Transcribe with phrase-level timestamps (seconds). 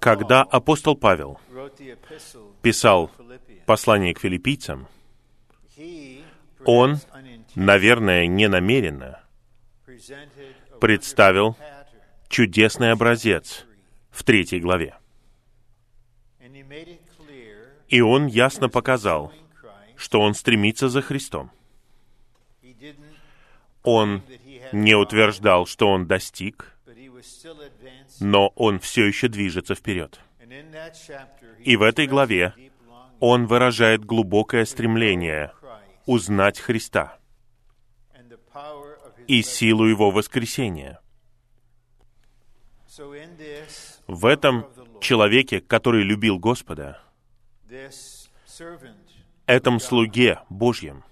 [0.00, 1.38] Когда апостол Павел
[2.62, 3.10] писал
[3.66, 4.88] послание к филиппийцам,
[6.64, 6.98] он,
[7.54, 9.20] наверное, ненамеренно
[10.80, 11.56] представил
[12.28, 13.66] чудесный образец
[14.10, 14.96] в третьей главе.
[17.88, 19.32] И он ясно показал,
[19.96, 21.50] что он стремится за Христом.
[23.82, 24.22] Он
[24.72, 26.73] не утверждал, что он достиг,
[28.20, 30.20] но он все еще движется вперед.
[31.60, 32.54] И в этой главе
[33.20, 35.52] он выражает глубокое стремление
[36.06, 37.18] узнать Христа
[39.26, 41.00] и силу Его воскресения.
[44.06, 44.66] В этом
[45.00, 47.00] человеке, который любил Господа,
[49.46, 51.02] этом слуге Божьем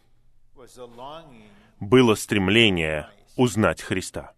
[1.80, 4.32] было стремление узнать Христа.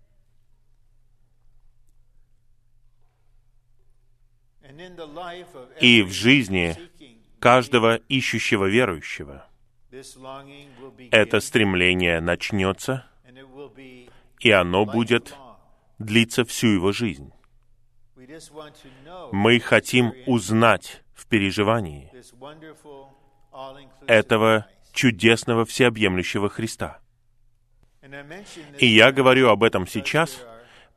[5.80, 6.76] И в жизни
[7.38, 9.46] каждого ищущего верующего
[11.10, 13.06] это стремление начнется,
[14.40, 15.34] и оно будет
[15.98, 17.32] длиться всю его жизнь.
[19.32, 22.10] Мы хотим узнать в переживании
[24.06, 27.00] этого чудесного всеобъемлющего Христа.
[28.78, 30.44] И я говорю об этом сейчас,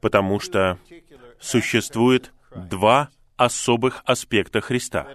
[0.02, 0.80] потому что
[1.39, 5.08] существует два особых аспекта Христа,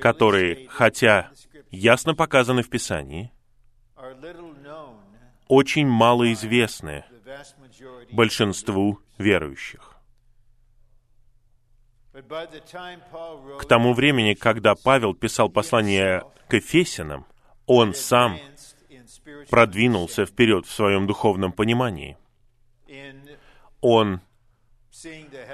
[0.00, 1.30] которые, хотя
[1.70, 3.32] ясно показаны в Писании,
[5.48, 7.04] очень мало известны
[8.12, 9.96] большинству верующих.
[12.12, 17.26] К тому времени, когда Павел писал послание к Эфесянам,
[17.66, 18.38] он сам
[19.50, 22.16] продвинулся вперед в своем духовном понимании.
[23.80, 24.20] Он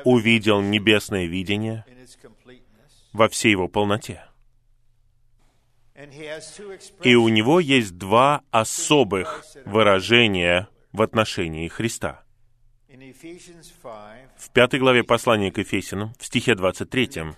[0.05, 1.85] увидел небесное видение
[3.13, 4.25] во всей его полноте.
[7.03, 12.25] И у него есть два особых выражения в отношении Христа.
[14.37, 17.35] В пятой главе послания к Ефесянам, в стихе 23,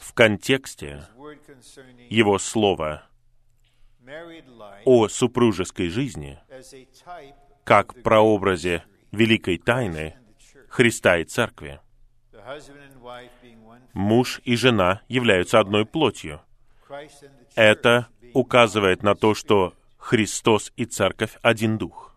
[0.00, 1.06] в контексте
[2.08, 3.06] его слова
[4.84, 6.38] о супружеской жизни,
[7.64, 10.16] как прообразе великой тайны
[10.76, 11.80] Христа и Церкви.
[13.94, 16.42] Муж и жена являются одной плотью.
[17.54, 22.14] Это указывает на то, что Христос и Церковь— один Дух.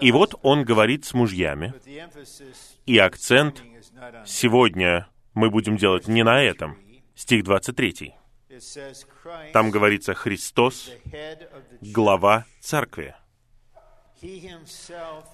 [0.00, 1.74] И вот он говорит с мужьями,
[2.86, 3.64] и акцент
[4.24, 6.78] сегодня мы будем делать не на этом.
[7.16, 8.14] Стих 23.
[9.52, 10.92] Там говорится «Христос—
[11.80, 13.16] глава церкви».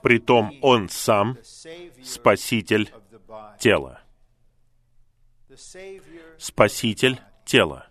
[0.03, 1.39] Притом Он сам
[2.03, 2.93] Спаситель
[3.59, 4.01] тела.
[6.39, 7.87] Спаситель тела.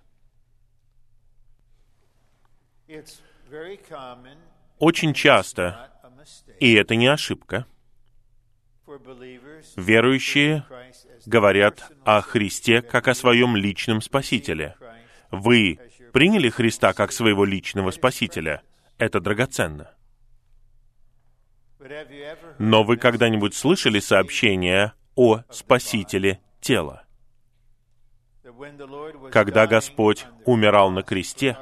[4.80, 5.92] Очень часто,
[6.60, 7.66] и это не ошибка,
[9.78, 10.66] верующие
[11.26, 14.76] говорят о Христе как о своем личном Спасителе.
[15.30, 15.80] Вы
[16.12, 18.64] приняли Христа как своего личного Спасителя.
[18.98, 19.96] Это драгоценно.
[22.60, 27.04] Но вы когда-нибудь слышали сообщение о Спасителе тела?
[29.32, 31.58] Когда Господь умирал на кресте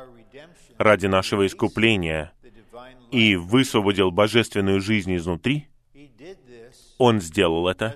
[0.78, 2.34] ради нашего искупления
[3.12, 5.68] и высвободил божественную жизнь изнутри,
[6.98, 7.96] Он сделал это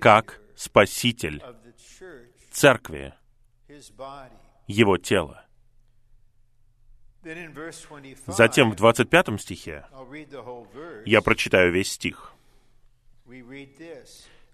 [0.00, 1.42] как Спаситель
[2.50, 3.14] Церкви,
[4.66, 5.43] Его тела.
[8.26, 9.86] Затем в 25 стихе
[11.06, 12.34] я прочитаю весь стих.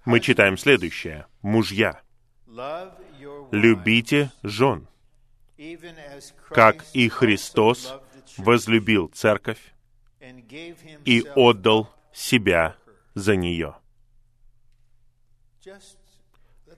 [0.05, 1.27] Мы читаем следующее.
[1.43, 2.01] «Мужья,
[3.51, 4.87] любите жен,
[6.49, 7.95] как и Христос
[8.37, 9.75] возлюбил церковь
[11.05, 12.77] и отдал себя
[13.15, 13.75] за нее».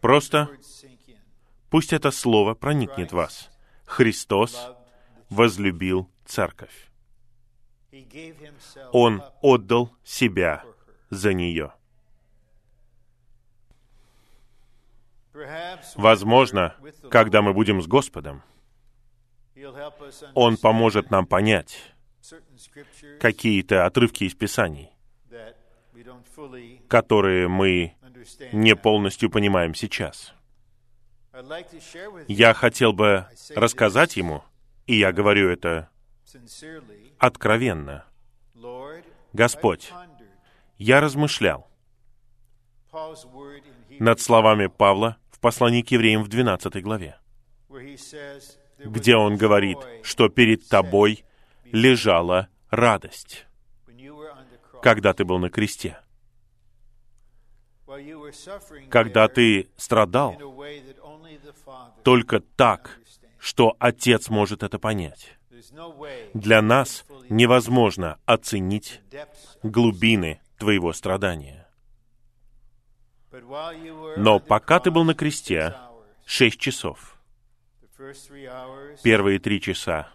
[0.00, 0.48] Просто
[1.70, 3.50] пусть это слово проникнет в вас.
[3.84, 4.74] Христос
[5.32, 6.90] возлюбил церковь.
[8.92, 10.64] Он отдал себя
[11.10, 11.72] за нее.
[15.96, 16.74] Возможно,
[17.10, 18.42] когда мы будем с Господом,
[20.34, 21.94] Он поможет нам понять
[23.20, 24.90] какие-то отрывки из Писаний,
[26.88, 27.94] которые мы
[28.52, 30.34] не полностью понимаем сейчас.
[32.28, 34.44] Я хотел бы рассказать ему,
[34.86, 35.90] и я говорю это
[37.18, 38.04] откровенно.
[39.32, 39.92] Господь,
[40.78, 41.70] я размышлял
[43.98, 47.18] над словами Павла в послании к евреям в 12 главе,
[48.78, 51.24] где он говорит, что перед тобой
[51.64, 53.46] лежала радость,
[54.82, 55.98] когда ты был на кресте.
[58.88, 60.36] Когда ты страдал
[62.02, 62.98] только так,
[63.42, 65.36] что Отец может это понять.
[66.32, 69.00] Для нас невозможно оценить
[69.64, 71.66] глубины твоего страдания.
[74.16, 75.74] Но пока ты был на кресте,
[76.24, 77.18] шесть часов,
[79.02, 80.08] первые три часа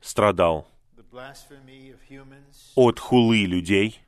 [0.00, 0.66] страдал
[2.74, 4.00] от хулы людей,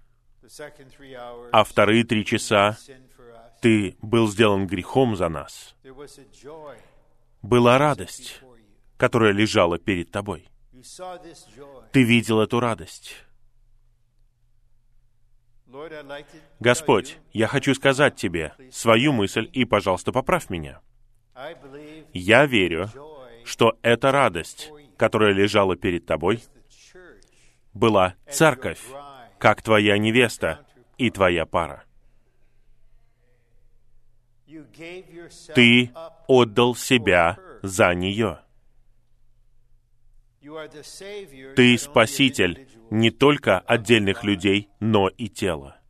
[1.53, 2.77] а вторые три часа
[3.61, 5.77] ты был сделан грехом за нас.
[7.43, 8.41] Была радость,
[8.97, 10.49] которая лежала перед тобой.
[11.93, 13.17] Ты видел эту радость.
[16.61, 20.81] Господь, я хочу сказать тебе свою мысль, и, пожалуйста, поправь меня.
[22.13, 22.91] Я верю,
[23.45, 26.43] что эта радость, которая лежала перед тобой,
[27.75, 28.81] была церковь,
[29.39, 30.67] как твоя невеста
[30.97, 31.85] и твоя пара.
[35.55, 35.91] Ты
[36.27, 38.41] отдал себя за нее.
[41.57, 45.81] Ты спаситель не только отдельных людей, но и тела.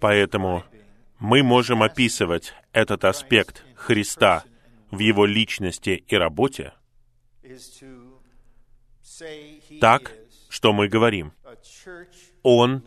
[0.00, 0.64] Поэтому
[1.18, 4.44] мы можем описывать этот аспект Христа
[4.90, 6.74] в Его личности и работе
[9.80, 10.12] так,
[10.48, 11.32] что мы говорим.
[12.42, 12.84] Он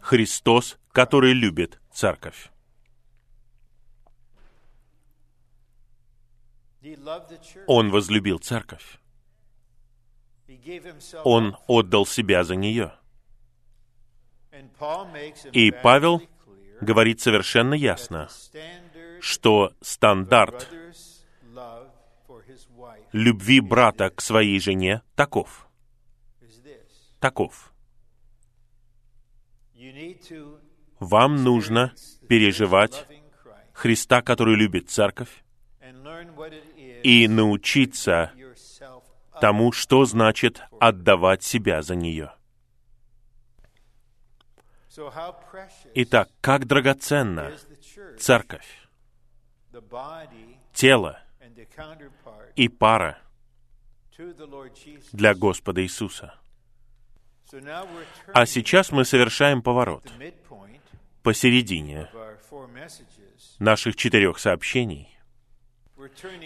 [0.00, 2.50] Христос, который любит церковь.
[7.66, 8.98] Он возлюбил церковь.
[11.24, 12.92] Он отдал себя за нее.
[15.52, 16.22] И Павел
[16.80, 18.28] говорит совершенно ясно,
[19.20, 20.68] что стандарт
[23.12, 25.68] любви брата к своей жене таков.
[27.20, 27.72] Таков.
[31.00, 31.92] Вам нужно
[32.28, 33.06] переживать
[33.72, 35.44] Христа, который любит церковь,
[37.02, 38.32] и научиться
[39.40, 42.32] тому, что значит отдавать себя за нее.
[45.94, 47.52] Итак, как драгоценна
[48.18, 48.88] церковь,
[50.72, 51.20] тело
[52.56, 53.18] и пара
[55.12, 56.34] для Господа Иисуса.
[58.34, 60.04] А сейчас мы совершаем поворот
[61.22, 62.08] посередине
[63.58, 65.18] наших четырех сообщений.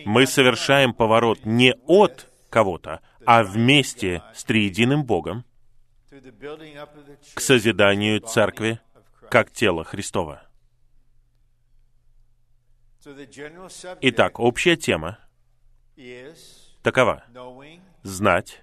[0.05, 5.45] Мы совершаем поворот не от кого-то, а вместе с триединым Богом
[7.35, 8.81] к созиданию церкви
[9.31, 10.43] как тела Христова.
[14.01, 15.19] Итак, общая тема
[16.83, 17.25] такова—
[18.03, 18.63] знать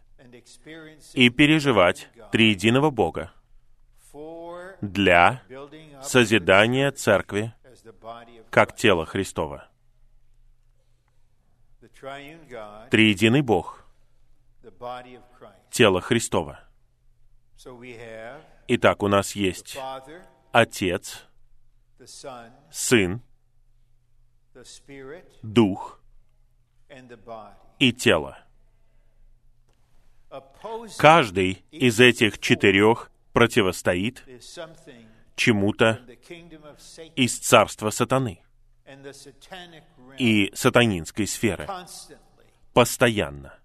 [1.14, 3.32] и переживать триединого Бога
[4.82, 5.44] для
[6.02, 7.54] созидания церкви
[8.50, 9.68] как тела Христова.
[12.90, 13.86] Триединый Бог,
[15.70, 16.60] тело Христова.
[18.68, 19.78] Итак, у нас есть
[20.52, 21.26] Отец,
[22.72, 23.22] Сын,
[25.44, 26.02] Дух
[27.80, 28.38] и тело.
[30.98, 34.24] Каждый из этих четырех противостоит
[35.36, 36.02] чему-то
[37.16, 38.44] из царства сатаны
[40.18, 41.68] и сатанинской сферы.
[42.74, 43.58] Постоянно.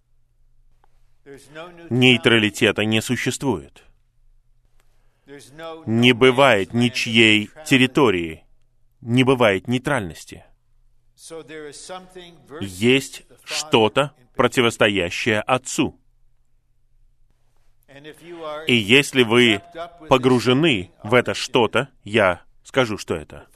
[1.90, 3.82] Нейтралитета не существует.
[5.86, 8.44] Не бывает ничьей территории,
[9.00, 10.44] не бывает нейтральности.
[12.60, 15.98] Есть что-то, противостоящее Отцу.
[18.66, 19.62] И если вы
[20.08, 23.46] погружены в это что-то, я скажу, что это,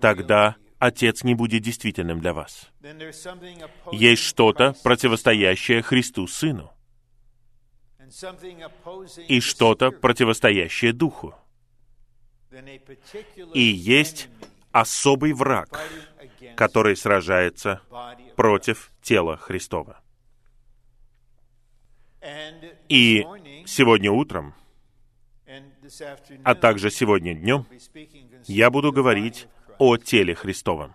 [0.00, 2.70] тогда Отец не будет действительным для вас.
[3.90, 6.72] Есть что-то, противостоящее Христу Сыну.
[9.28, 11.34] И что-то, противостоящее Духу.
[13.54, 14.28] И есть
[14.72, 15.80] особый враг,
[16.56, 17.80] который сражается
[18.36, 20.00] против тела Христова.
[22.88, 23.24] И
[23.66, 24.54] сегодня утром,
[26.44, 27.66] а также сегодня днем,
[28.44, 29.46] я буду говорить
[29.78, 30.94] о теле Христовом.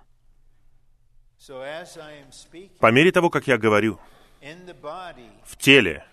[2.79, 3.99] По мере того, как я говорю,
[5.45, 6.05] в теле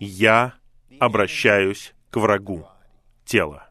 [0.00, 0.54] я
[1.00, 2.66] обращаюсь к врагу
[3.24, 3.70] тела.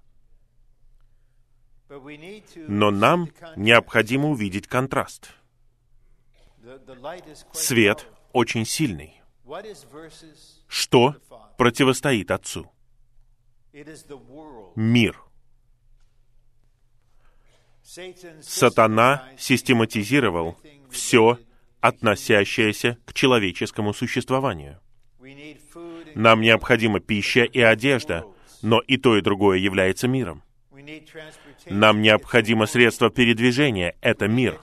[2.68, 5.32] Но нам необходимо увидеть контраст.
[7.54, 9.15] Свет очень сильный.
[10.68, 11.16] Что
[11.58, 12.72] противостоит Отцу?
[14.76, 15.22] Мир.
[18.42, 20.58] Сатана систематизировал
[20.90, 21.38] все,
[21.80, 24.80] относящееся к человеческому существованию.
[26.16, 28.26] Нам необходима пища и одежда,
[28.62, 30.42] но и то, и другое является миром.
[31.68, 34.60] Нам необходимо средство передвижения— это мир.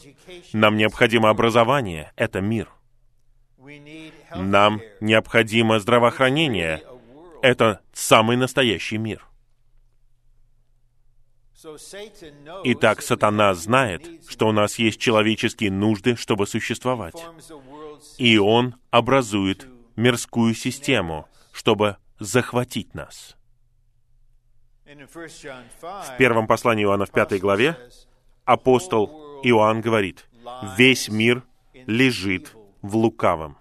[0.53, 2.69] Нам необходимо образование— это мир.
[4.37, 6.83] Нам необходимо здравоохранение—
[7.43, 9.27] это самый настоящий мир.
[12.65, 17.15] Итак, сатана знает, что у нас есть человеческие нужды, чтобы существовать.
[18.19, 23.37] И он образует мирскую систему, чтобы захватить нас.
[24.85, 27.77] В первом послании Иоанна в пятой главе
[28.45, 30.27] апостол Иоанн говорит,
[30.77, 31.45] «Весь мир
[31.87, 33.57] лежит в лукавом».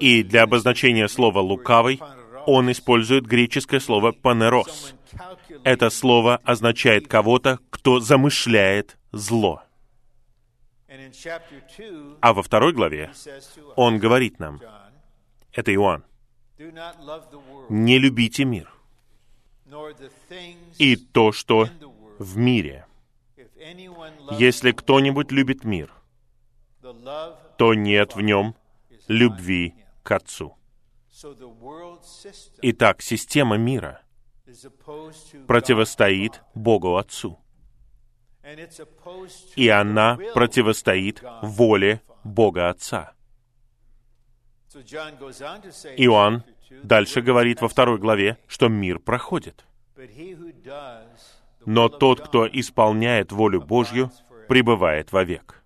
[0.00, 2.00] И для обозначения слова «лукавый»
[2.46, 4.94] он использует греческое слово «панерос».
[5.64, 9.62] Это слово означает кого-то, кто замышляет зло.
[12.20, 13.12] А во второй главе
[13.76, 14.60] он говорит нам,
[15.52, 16.04] это Иоанн,
[17.68, 18.72] не любите мир
[20.78, 21.68] и то, что
[22.18, 22.86] в мире.
[24.32, 25.92] Если кто-нибудь любит мир,
[27.56, 28.54] то нет в нем
[29.08, 30.56] любви к Отцу.
[32.62, 34.02] Итак, система мира
[35.46, 37.38] противостоит Богу Отцу.
[39.56, 43.14] И она противостоит воле Бога Отца.
[45.96, 46.42] Иоанн
[46.82, 49.64] дальше говорит во второй главе, что мир проходит.
[51.64, 54.10] Но тот, кто исполняет волю Божью,
[54.48, 55.63] пребывает вовек.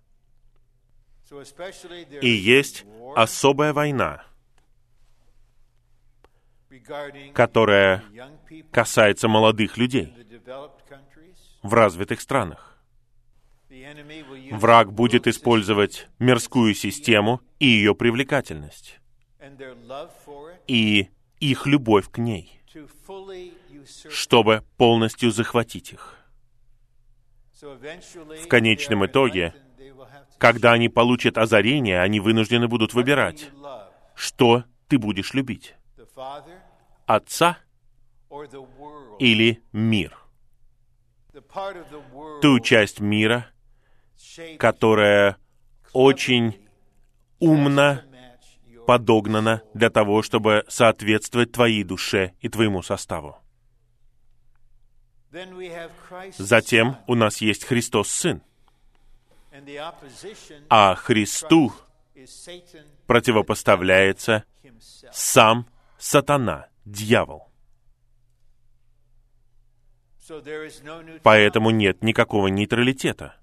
[2.21, 4.23] И есть особая война,
[7.33, 8.03] которая
[8.71, 10.13] касается молодых людей
[11.61, 12.77] в развитых странах.
[14.51, 18.99] Враг будет использовать мирскую систему и ее привлекательность,
[20.67, 21.09] и
[21.39, 22.61] их любовь к ней,
[24.09, 26.15] чтобы полностью захватить их.
[27.61, 29.53] В конечном итоге,
[30.37, 33.49] когда они получат озарение, они вынуждены будут выбирать,
[34.15, 35.75] что ты будешь любить.
[37.05, 37.57] Отца
[39.19, 40.17] или мир.
[42.41, 43.47] Ту часть мира,
[44.57, 45.37] которая
[45.93, 46.67] очень
[47.39, 48.01] умно
[48.85, 53.37] подогнана для того, чтобы соответствовать твоей душе и твоему составу.
[56.37, 58.41] Затем у нас есть Христос Сын.
[60.69, 61.73] А Христу
[63.07, 64.43] противопоставляется
[65.11, 67.49] сам сатана, дьявол.
[71.23, 73.35] Поэтому нет никакого нейтралитета.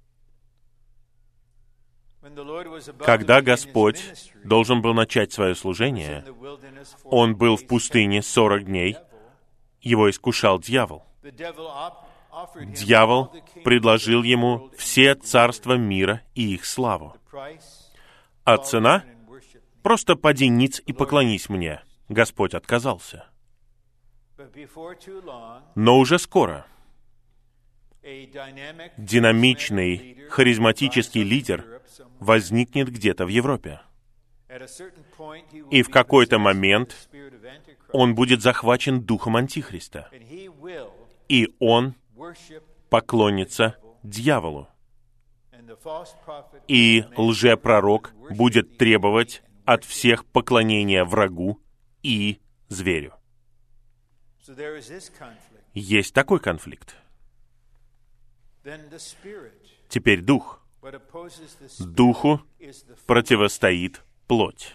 [3.05, 6.25] Когда Господь должен был начать свое служение,
[7.05, 8.97] Он был в пустыне 40 дней,
[9.81, 11.05] его искушал дьявол.
[12.57, 13.33] Дьявол
[13.65, 17.17] предложил ему все царства мира и их славу.
[18.45, 19.05] А цена—
[19.83, 21.83] просто поди ниц и поклонись мне.
[22.09, 23.27] Господь отказался.
[25.75, 26.67] Но уже скоро
[28.97, 31.83] динамичный, харизматический лидер
[32.21, 33.81] возникнет где-то в Европе.
[35.71, 37.09] И в какой-то момент
[37.93, 40.09] он будет захвачен духом Антихриста.
[41.29, 41.95] И он
[42.91, 44.69] поклонится дьяволу.
[46.69, 51.61] И лжепророк будет требовать от всех поклонения врагу
[52.03, 53.15] и зверю.
[55.75, 56.97] Есть такой конфликт.
[59.89, 60.63] Теперь дух.
[61.81, 62.41] Духу
[63.07, 64.75] противостоит плоть.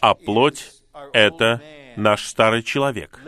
[0.00, 0.72] А плоть—
[1.12, 1.62] это
[1.96, 3.18] наш старый человек,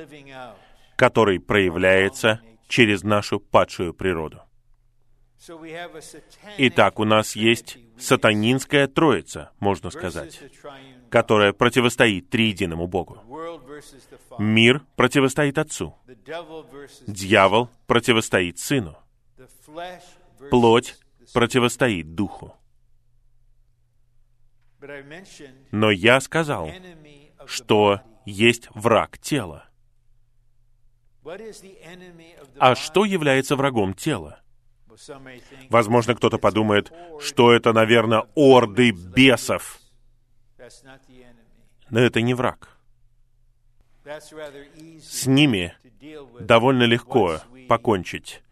[0.97, 4.43] который проявляется через нашу падшую природу.
[6.59, 10.41] Итак, у нас есть сатанинская троица, можно сказать,
[11.11, 13.19] которая противостоит триединому Богу.
[14.39, 15.97] Мир противостоит Отцу.
[17.07, 18.97] Дьявол противостоит Сыну.
[20.51, 20.97] Плоть
[21.33, 22.55] противостоит Духу.
[25.71, 26.71] Но я сказал,
[27.47, 29.69] что есть враг тела.
[32.59, 34.41] А что является врагом тела?
[35.71, 39.79] Возможно, кто-то подумает, что это, наверное, орды бесов.
[41.91, 42.77] Но это не враг.
[45.01, 45.75] С ними
[46.41, 48.43] довольно легко покончить,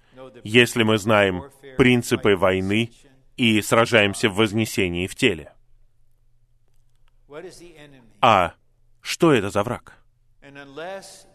[0.44, 1.44] если мы знаем
[1.76, 2.90] принципы войны
[3.36, 5.52] и сражаемся в вознесении в теле.
[8.20, 8.54] А
[9.00, 9.96] что это за враг?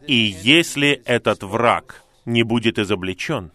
[0.07, 3.51] И если этот враг не будет изобличен,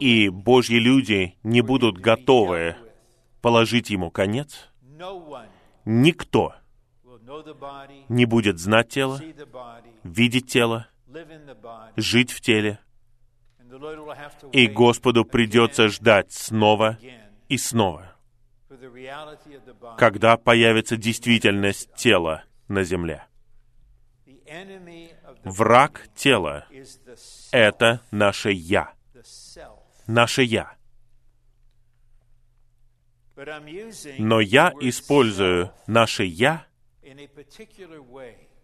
[0.00, 2.76] и Божьи люди не будут готовы
[3.42, 4.70] положить ему конец,
[5.84, 6.54] никто
[8.08, 9.20] не будет знать тело,
[10.04, 10.88] видеть тело,
[11.96, 12.78] жить в теле,
[14.52, 16.98] и Господу придется ждать снова
[17.48, 18.13] и снова,
[19.98, 23.26] когда появится действительность тела на земле.
[25.44, 26.66] Враг тела—
[27.52, 28.92] это наше «я»,
[30.06, 30.74] наше «я».
[34.18, 36.66] Но я использую наше «я»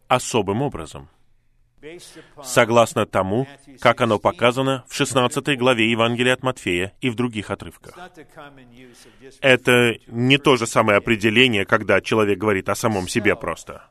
[0.08, 1.08] особым образом,
[2.42, 3.46] согласно тому,
[3.80, 7.96] как оно показано в 16 главе Евангелия от Матфея и в других отрывках.
[9.40, 13.84] Это не то же самое определение, когда человек говорит о самом себе просто.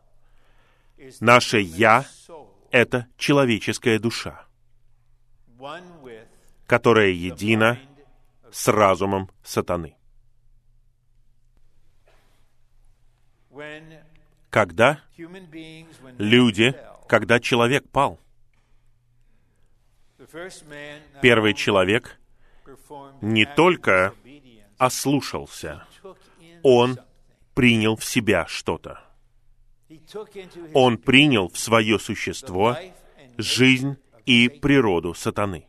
[1.19, 2.05] Наше «я»—
[2.71, 4.45] это человеческая душа,
[6.67, 7.79] которая едина
[8.51, 9.95] с разумом сатаны.
[14.49, 14.99] Когда
[16.17, 16.75] люди,
[17.09, 18.19] когда человек пал,
[21.21, 22.19] первый человек
[23.21, 24.13] не только
[24.77, 25.87] ослушался,
[26.61, 26.99] он
[27.55, 29.01] принял в себя что-то.
[30.75, 32.77] Он принял в свое существо
[33.37, 35.67] жизнь и природу сатаны.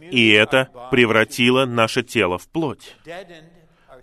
[0.00, 2.96] И это превратило наше тело в плоть,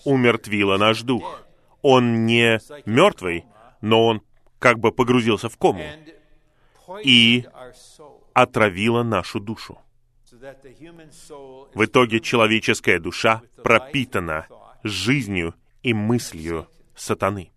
[0.05, 1.43] умертвило наш дух.
[1.81, 3.45] Он не мертвый,
[3.81, 4.21] но он
[4.59, 5.83] как бы погрузился в кому
[7.03, 7.45] и
[8.33, 9.79] отравило нашу душу.
[10.31, 14.47] В итоге человеческая душа пропитана
[14.83, 17.51] жизнью и мыслью сатаны.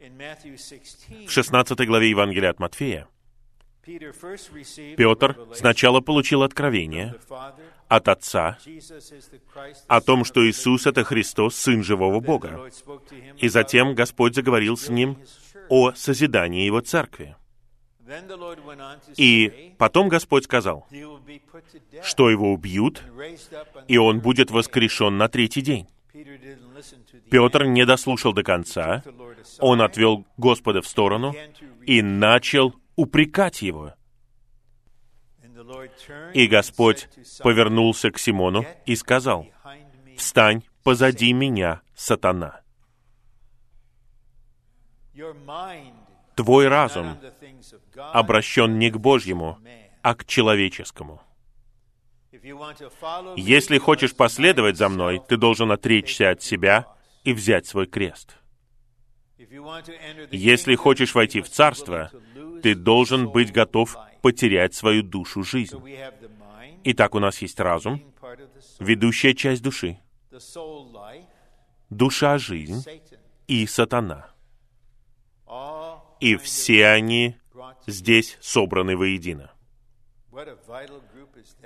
[0.00, 3.08] В 16 главе Евангелия от Матфея
[4.96, 7.16] Петр сначала получил откровение
[7.88, 8.58] от Отца
[9.88, 12.70] о том, что Иисус— это Христос, Сын живого Бога.
[13.38, 15.18] И затем Господь заговорил с ним
[15.68, 17.36] о созидании Его Церкви.
[19.16, 20.86] И потом Господь сказал,
[22.02, 23.02] что его убьют,
[23.88, 25.88] и он будет воскрешен на третий день.
[27.30, 29.02] Петр не дослушал до конца,
[29.58, 31.34] он отвел Господа в сторону
[31.86, 33.94] и начал упрекать его.
[36.34, 39.46] И Господь повернулся к Симону и сказал,
[40.16, 42.61] «Встань позади меня, сатана».
[46.34, 47.18] Твой разум
[47.96, 49.58] обращен не к Божьему,
[50.02, 51.20] а к человеческому.
[53.36, 56.86] Если хочешь последовать за мной, ты должен отречься от себя
[57.24, 58.36] и взять свой крест.
[60.30, 62.10] Если хочешь войти в Царство,
[62.62, 65.78] ты должен быть готов потерять свою душу жизнь.
[66.84, 68.02] Итак, у нас есть разум,
[68.78, 69.98] ведущая часть души,
[71.90, 72.84] душа жизнь
[73.46, 74.31] и сатана.
[76.22, 77.36] И все они
[77.88, 79.50] здесь собраны воедино.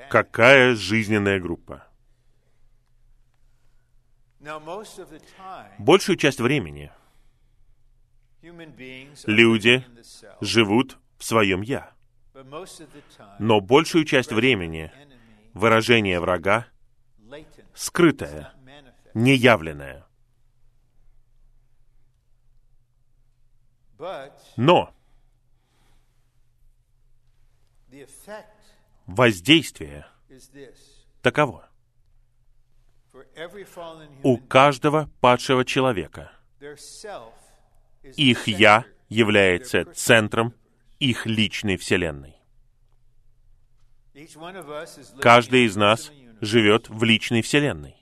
[0.09, 1.87] Какая жизненная группа?
[5.79, 6.91] Большую часть времени
[9.27, 9.85] люди
[10.41, 11.93] живут в своем «я».
[13.39, 14.91] Но большую часть времени
[15.53, 16.67] выражение врага
[17.75, 18.55] скрытое,
[19.13, 20.06] неявленное.
[24.57, 24.93] Но
[29.07, 30.07] воздействие
[31.23, 31.69] таково.
[34.23, 36.33] У каждого падшего человека
[38.17, 40.55] их «я» является центром
[40.99, 42.37] их личной вселенной.
[45.21, 47.96] Каждый из нас живет в личной вселенной,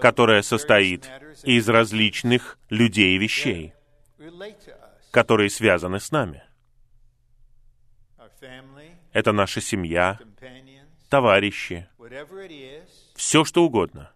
[0.00, 1.08] которая состоит
[1.42, 3.74] из различных людей и вещей,
[5.10, 6.42] которые связаны с нами.
[9.12, 10.18] Это наша семья,
[11.08, 11.88] товарищи,
[13.14, 14.12] все что угодно,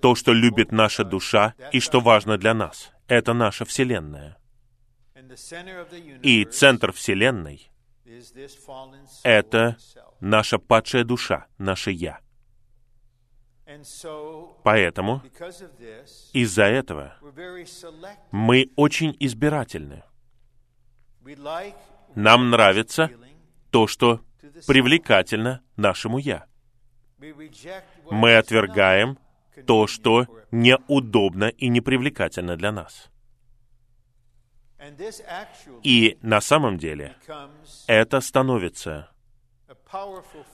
[0.00, 4.36] то, что любит наша душа и что важно для нас, это наша Вселенная.
[6.22, 7.70] И центр Вселенной
[9.22, 9.76] это
[10.20, 12.18] наша падшая душа, наше «я».
[14.64, 15.22] Поэтому
[16.32, 17.16] из-за этого
[18.30, 20.02] мы очень избирательны.
[22.14, 23.10] Нам нравится
[23.70, 24.20] то, что
[24.66, 26.46] привлекательно нашему «я».
[28.10, 29.18] Мы отвергаем
[29.66, 33.10] то, что неудобно и непривлекательно для нас.
[35.82, 37.16] И на самом деле
[37.86, 39.10] это становится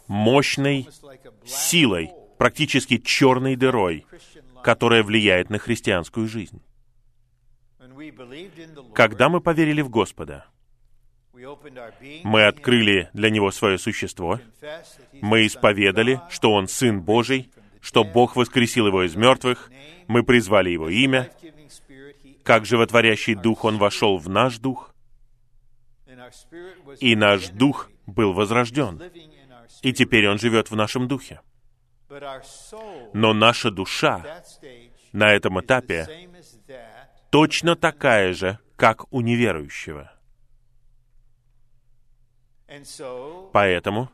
[0.09, 0.89] мощной
[1.45, 4.07] силой, практически черной дырой,
[4.63, 6.63] которая влияет на христианскую жизнь.
[8.95, 10.47] Когда мы поверили в Господа,
[12.25, 14.41] мы открыли для Него свое существо,
[15.21, 19.71] мы исповедали, что Он Сын Божий, что Бог воскресил Его из мертвых,
[20.09, 21.31] мы призвали Его имя,
[22.43, 24.95] как животворящий Дух Он вошел в наш Дух,
[27.01, 29.03] и наш Дух был возрожден,
[29.83, 31.41] и теперь Он живет в нашем Духе.
[33.13, 34.43] Но наша душа
[35.13, 36.29] на этом этапе
[37.31, 40.13] точно такая же, как у неверующего.
[43.53, 44.11] Поэтому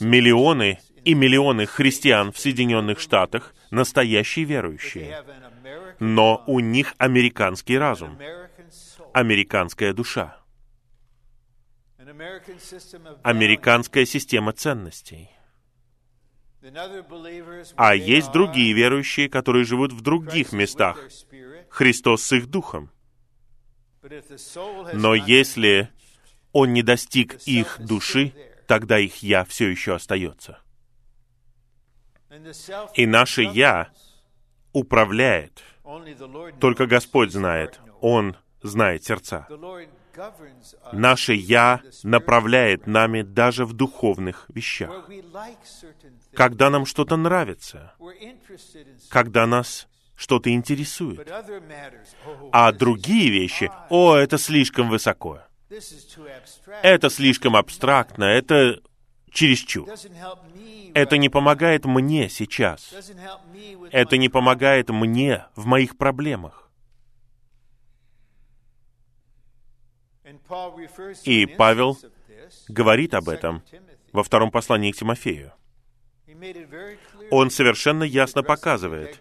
[0.00, 5.22] миллионы и миллионы христиан в Соединенных Штатах настоящие верующие,
[5.98, 8.18] но у них американский разум,
[9.12, 10.38] американская душа,
[13.22, 15.35] американская система ценностей.
[17.76, 20.98] А есть другие верующие, которые живут в других местах.
[21.68, 22.90] Христос с их духом.
[24.92, 25.88] Но если
[26.52, 28.32] Он не достиг их души,
[28.66, 30.58] тогда их «я» все еще остается.
[32.94, 33.90] И наше «я»
[34.72, 35.62] управляет.
[36.60, 37.80] Только Господь знает.
[38.00, 39.46] Он знает сердца.
[40.16, 45.08] Us Наше «я» направляет нами даже в духовных вещах.
[46.34, 47.94] Когда нам что-то нравится,
[49.08, 51.28] когда нас что-то интересует.
[51.28, 55.42] oh, А другие вещи, о, это слишком высоко.
[56.82, 58.80] Это слишком абстрактно, это
[59.30, 59.88] чересчур.
[60.94, 62.94] Это не помогает мне сейчас.
[63.92, 66.65] Это не помогает мне в моих проблемах.
[71.24, 71.96] И Павел
[72.68, 73.98] Говорит об этом 2 Timothy.
[74.12, 75.52] во втором послании к Тимофею.
[77.30, 79.20] Он совершенно ясно показывает,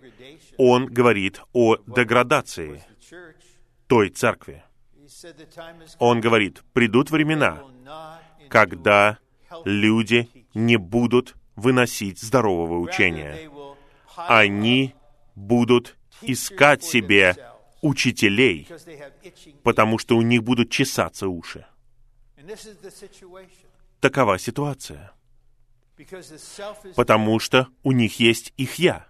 [0.57, 2.83] он говорит о деградации
[3.87, 4.63] той церкви.
[5.99, 7.63] Он говорит, придут времена,
[8.49, 9.19] когда
[9.63, 13.49] люди не будут выносить здорового учения.
[14.17, 14.95] Они
[15.35, 17.35] будут искать себе
[17.85, 18.67] учителей,
[19.63, 21.67] потому что у них будут чесаться уши.
[23.99, 25.11] Такова ситуация.
[26.95, 29.07] Потому что у них есть их «я».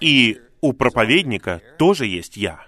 [0.00, 2.66] И у проповедника тоже есть «я».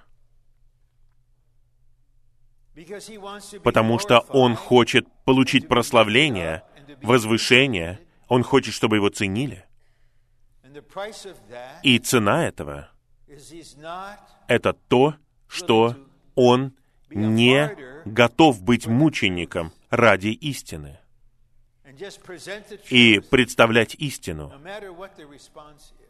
[3.65, 6.63] Потому что он хочет получить прославление,
[7.03, 7.99] возвышение.
[8.29, 9.65] Он хочет, чтобы его ценили.
[11.83, 12.89] И цена этого
[14.47, 15.15] это то,
[15.49, 15.97] что
[16.35, 16.73] он
[17.11, 20.99] не готов быть мучеником ради истины.
[22.91, 24.53] И представлять истину,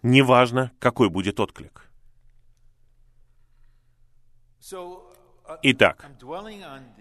[0.02, 1.84] неважно, какой будет отклик.
[4.70, 6.04] Uh, Итак,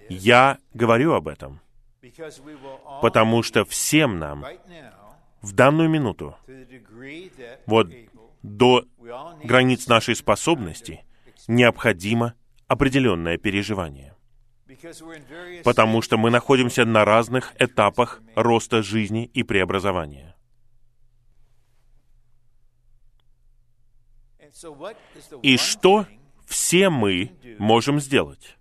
[0.07, 1.59] я говорю об этом,
[3.01, 4.45] потому что всем нам
[5.41, 6.37] в данную минуту,
[7.65, 7.89] вот
[8.47, 8.85] до
[9.43, 11.03] границ нашей способности,
[11.47, 12.33] необходимо
[12.67, 14.15] определенное переживание.
[15.63, 20.35] Потому что мы находимся на разных этапах роста жизни и преобразования.
[25.41, 26.05] И что
[26.45, 28.57] все мы можем сделать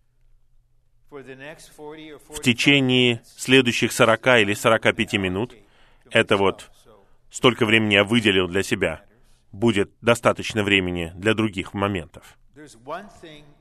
[1.17, 5.55] for the next 40 or в 45 течение следующих 40 или 45 минут?
[6.11, 6.71] Это вот
[7.31, 9.03] столько времени я выделил для себя.
[9.53, 12.39] Будет достаточно времени для других моментов.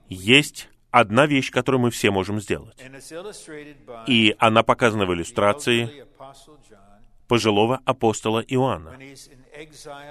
[0.09, 2.77] Есть одна вещь, которую мы все можем сделать.
[4.07, 6.05] И она показана в иллюстрации
[7.27, 8.97] пожилого апостола Иоанна,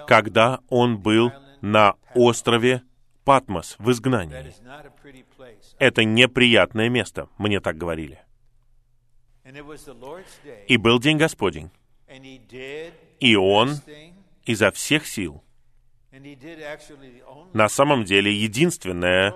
[0.07, 2.83] когда он был на острове
[3.25, 4.53] Патмос в изгнании.
[5.79, 8.21] Это неприятное место, мне так говорили.
[10.69, 11.71] И был день Господень.
[13.21, 13.71] И он
[14.45, 15.44] изо всех сил,
[17.53, 19.35] на самом деле единственное,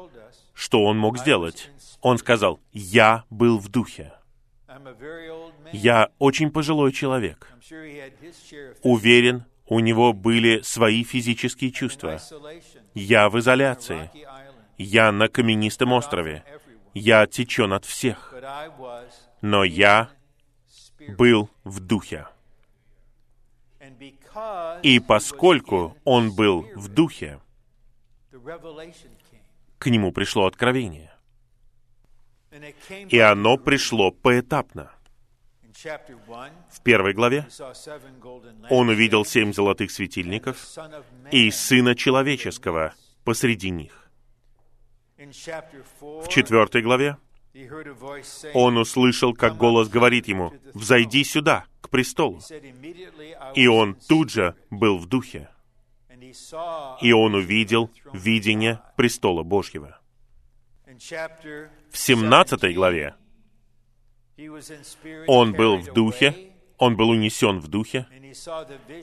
[0.55, 4.13] что он мог сделать, он сказал, «Я был в духе».
[5.73, 7.53] Я очень пожилой человек.
[8.83, 12.21] Уверен, у него были свои физические чувства.
[12.95, 14.11] Я в изоляции.
[14.79, 16.45] Я на каменистом острове.
[16.95, 18.35] Я отечен от всех.
[19.43, 20.11] Но я
[21.17, 22.27] был в духе.
[24.83, 27.41] И поскольку он был в духе,
[29.79, 31.13] к нему пришло откровение.
[33.09, 34.91] И оно пришло поэтапно.
[35.63, 37.47] In chapter 1, В первой главе
[38.71, 40.57] он увидел семь золотых светильников
[41.31, 44.11] и Сына Человеческого посреди них.
[45.19, 47.17] In chapter 4, В четвертой главе
[48.55, 52.41] он услышал, как голос говорит ему, «Взойди сюда, к престолу».
[53.55, 55.49] И он тут же был в духе,
[57.01, 59.99] и он увидел видение престола Божьего.
[60.87, 63.15] В семнадцатой 17, главе
[65.27, 68.07] он был в духе, он был унесен в духе,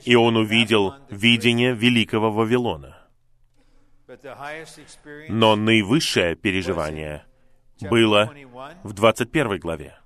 [0.04, 2.98] и он увидел видение великого Вавилона.
[5.28, 7.24] Но наивысшее переживание
[7.80, 9.98] было 21, в 21 главе.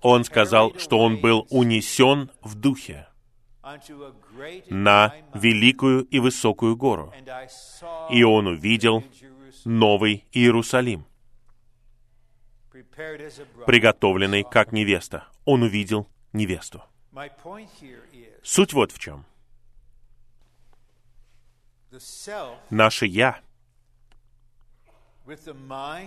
[0.00, 3.06] Он сказал, что он был унесен в духе
[4.68, 7.12] на великую и высокую гору,
[8.10, 9.04] и он увидел
[9.64, 11.06] Новый Иерусалим,
[13.66, 15.28] приготовленный как невеста.
[15.44, 16.82] Он увидел невесту.
[18.42, 19.24] Суть вот в чем.
[22.70, 23.40] Наше «я»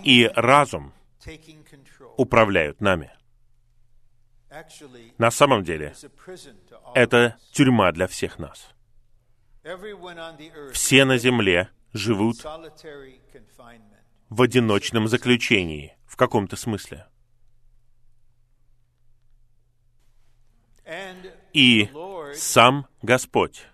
[0.04, 0.92] и разум
[2.16, 3.10] управляют нами.
[5.18, 5.94] На самом деле,
[6.94, 8.68] это тюрьма для всех нас.
[10.72, 12.36] Все на земле живут
[14.28, 17.06] в одиночном заключении, в каком-то смысле.
[21.52, 21.90] И
[22.34, 23.66] сам Господь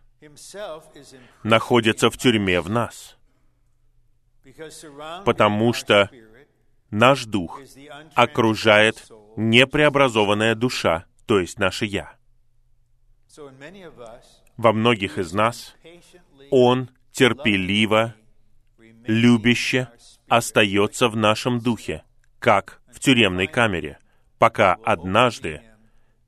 [1.45, 3.17] находится в тюрьме в нас,
[5.25, 6.11] потому что
[6.91, 7.61] наш дух
[8.15, 12.17] окружает непреобразованная душа, то есть наше «я».
[14.57, 15.75] Во многих из нас
[16.51, 18.15] Он терпеливо,
[19.07, 19.89] любяще
[20.29, 22.05] остается в нашем духе,
[22.39, 23.99] как в тюремной камере,
[24.39, 25.63] пока однажды,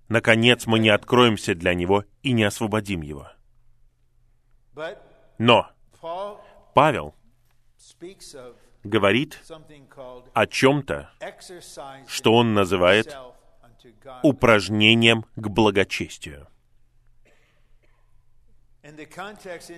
[0.09, 3.31] наконец, мы не откроемся для Него и не освободим Его.
[5.39, 5.71] Но
[6.75, 7.15] Павел
[8.85, 9.41] говорит
[10.33, 11.11] о чем-то,
[12.07, 13.17] что он называет
[14.23, 16.49] упражнением к благочестию.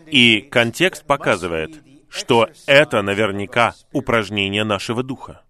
[0.07, 5.42] И контекст показывает, что это наверняка упражнение нашего духа.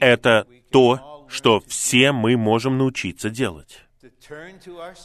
[0.00, 3.82] Это то, что все мы можем научиться делать.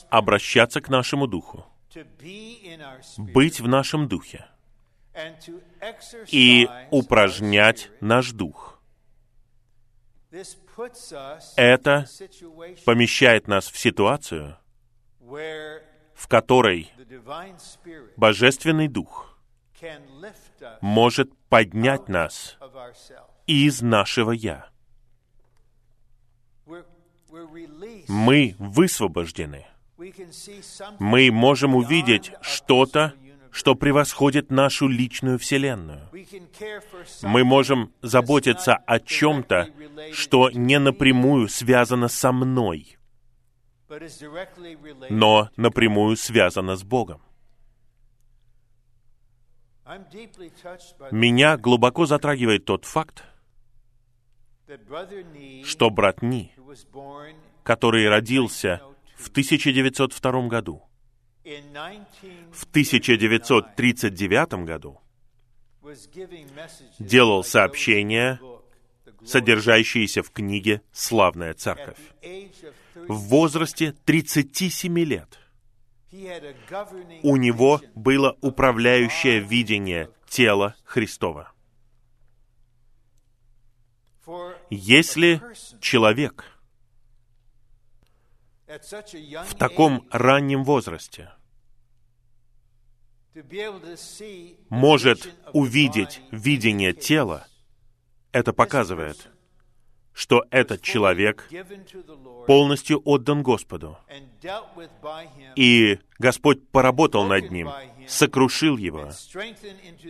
[0.10, 1.66] Обращаться к нашему духу,
[3.18, 4.46] быть в нашем духе
[6.28, 8.82] и упражнять наш дух.
[11.58, 12.08] Это
[12.86, 14.58] помещает нас в ситуацию,
[15.20, 16.92] в которой
[18.16, 19.38] Божественный Дух
[20.80, 22.58] может поднять нас
[23.48, 24.70] из нашего «я».
[28.08, 29.66] Мы высвобождены.
[31.00, 33.14] Мы можем увидеть что-то,
[33.52, 36.10] что превосходит нашу личную Вселенную.
[37.24, 39.68] Мы можем заботиться о чем-то,
[40.14, 42.98] что не напрямую связано со мной,
[45.10, 47.22] но напрямую связано с Богом.
[51.12, 53.24] Меня глубоко затрагивает тот факт,
[55.66, 56.54] что брат Ни,
[57.64, 58.82] который родился
[59.22, 60.84] в 1902 году,
[61.46, 62.08] in 19
[62.52, 65.00] в 1939 году
[67.00, 68.40] делал сообщения,
[69.24, 71.98] содержащиеся в книге «Славная церковь».
[72.22, 75.38] the age of 30, В возрасте 37 лет
[77.24, 81.52] у него было управляющее видение тела Христова.
[84.70, 85.42] Если
[85.80, 86.61] человек
[89.46, 91.32] в таком раннем возрасте
[94.70, 97.48] может увидеть видение тела,
[98.32, 99.30] это показывает,
[100.14, 101.50] что этот человек
[102.48, 103.98] полностью отдан Господу.
[105.56, 107.70] И Господь поработал над ним,
[108.08, 109.12] сокрушил его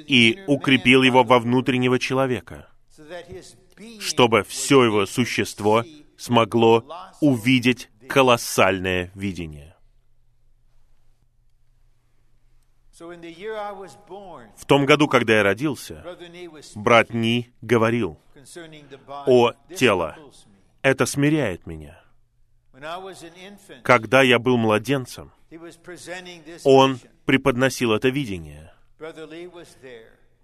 [0.07, 2.67] и укрепил его во внутреннего человека,
[3.99, 5.83] чтобы все его существо
[6.17, 6.85] смогло
[7.19, 9.75] увидеть колоссальное видение.
[14.57, 16.03] В том году, когда я родился,
[16.75, 18.19] брат Ни говорил
[19.25, 20.17] о тело.
[20.81, 22.03] Это смиряет меня.
[23.83, 25.31] Когда я был младенцем,
[26.63, 28.73] он преподносил это видение.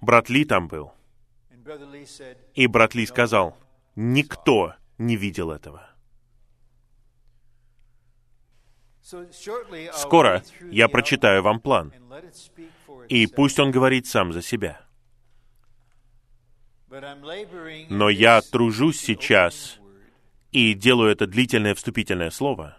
[0.02, 0.94] Брат Ли там был.
[2.56, 3.58] И брат Ли сказал,
[3.96, 5.97] никто не видел этого.
[9.93, 11.93] Скоро я прочитаю вам план,
[13.08, 14.82] и пусть он говорит сам за себя.
[17.89, 19.80] Но я тружусь сейчас
[20.52, 22.78] и делаю это длительное вступительное слово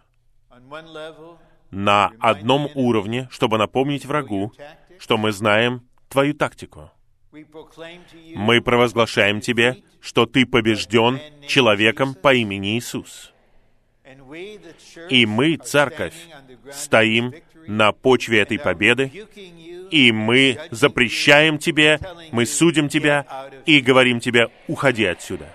[1.70, 4.52] на одном уровне, чтобы напомнить врагу,
[4.98, 6.90] что мы знаем твою тактику.
[8.34, 13.32] Мы провозглашаем тебе, что ты побежден человеком по имени Иисус.
[15.10, 16.14] И мы, церковь,
[16.72, 17.32] стоим
[17.66, 19.12] на почве этой победы,
[19.90, 22.00] и мы запрещаем тебе,
[22.32, 25.54] мы судим тебя и говорим тебе, уходи отсюда.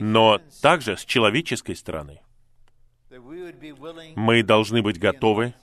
[0.00, 2.20] Но также с человеческой стороны
[4.16, 5.54] мы должны быть готовы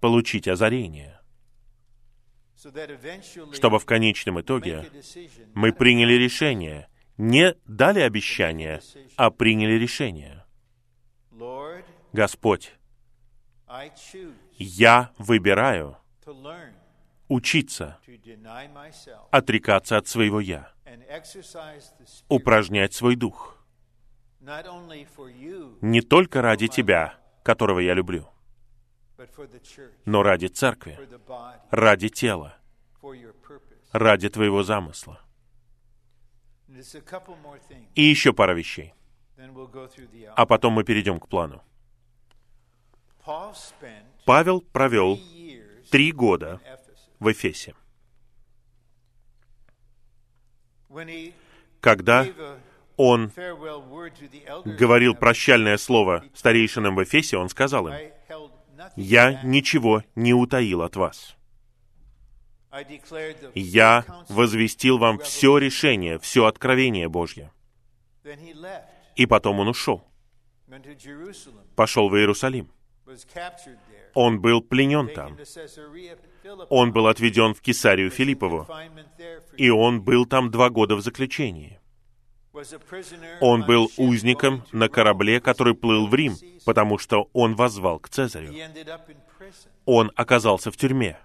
[0.00, 1.20] получить озарение,
[3.52, 4.90] чтобы в конечном итоге
[5.54, 6.87] мы приняли решение,
[7.18, 8.80] не дали обещания,
[9.16, 10.44] а приняли решение.
[12.12, 12.72] Господь,
[14.56, 15.96] я выбираю
[17.28, 17.98] учиться,
[19.30, 20.72] отрекаться от своего «я»,
[22.28, 23.58] упражнять свой дух,
[25.82, 28.28] не только ради Тебя, которого я люблю,
[30.04, 30.98] но ради церкви,
[31.70, 32.56] ради тела,
[33.92, 35.27] ради Твоего замысла.
[37.94, 38.94] И еще пара вещей.
[40.36, 41.62] А потом мы перейдем к плану.
[44.24, 45.18] Павел провел
[45.90, 46.60] три года
[47.18, 47.74] в Эфесе.
[51.80, 52.26] Когда
[52.96, 53.30] он
[54.64, 57.94] говорил прощальное слово старейшинам в Эфесе, он сказал им,
[58.96, 61.37] «Я ничего не утаил от вас.
[63.54, 67.52] Я возвестил вам все решение, все откровение Божье».
[69.16, 70.04] И потом он ушел,
[71.74, 72.70] пошел в Иерусалим.
[74.14, 75.36] Он был пленен там.
[76.68, 78.66] Он был отведен в Кесарию Филиппову,
[79.56, 81.80] и он был там два года в заключении.
[83.40, 88.52] Он был узником на корабле, который плыл в Рим, потому что он возвал к Цезарю.
[89.84, 91.18] Он оказался в тюрьме.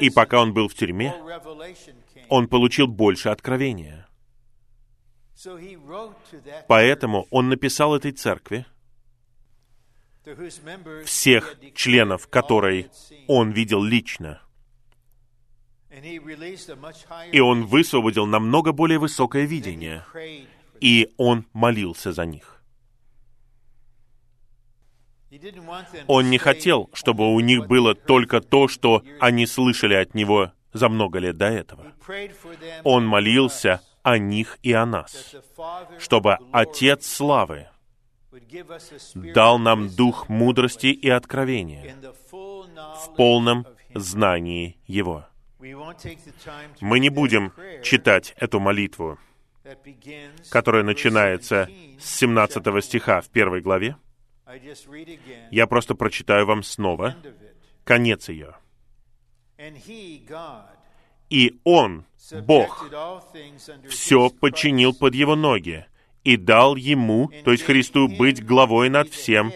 [0.00, 1.14] И пока он был в тюрьме,
[2.28, 4.08] он получил больше откровения.
[6.68, 8.66] Поэтому он написал этой церкви,
[11.04, 12.90] всех членов которой
[13.26, 14.40] он видел лично.
[17.32, 20.04] И он высвободил намного более высокое видение,
[20.80, 22.53] и он молился за них.
[26.06, 30.88] Он не хотел, чтобы у них было только то, что они слышали от него за
[30.88, 31.92] много лет до этого.
[32.82, 35.34] Он молился о них и о нас,
[35.98, 37.68] чтобы Отец Славы
[39.14, 41.96] дал нам дух мудрости и откровения
[42.30, 45.26] в полном знании Его.
[46.80, 49.18] Мы не будем читать эту молитву,
[50.50, 51.68] которая начинается
[51.98, 53.96] с 17 стиха в первой главе.
[55.50, 57.16] Я просто прочитаю вам снова
[57.84, 58.56] конец ее.
[61.30, 62.04] И Он,
[62.42, 62.90] Бог,
[63.88, 65.86] все подчинил под Его ноги
[66.22, 69.52] и дал Ему, то есть Христу, быть главой над всем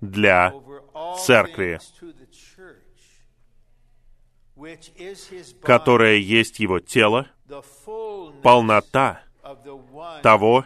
[0.00, 0.54] для
[1.18, 1.80] церкви,
[5.62, 7.26] которое есть Его тело,
[8.42, 9.22] полнота
[10.22, 10.64] того,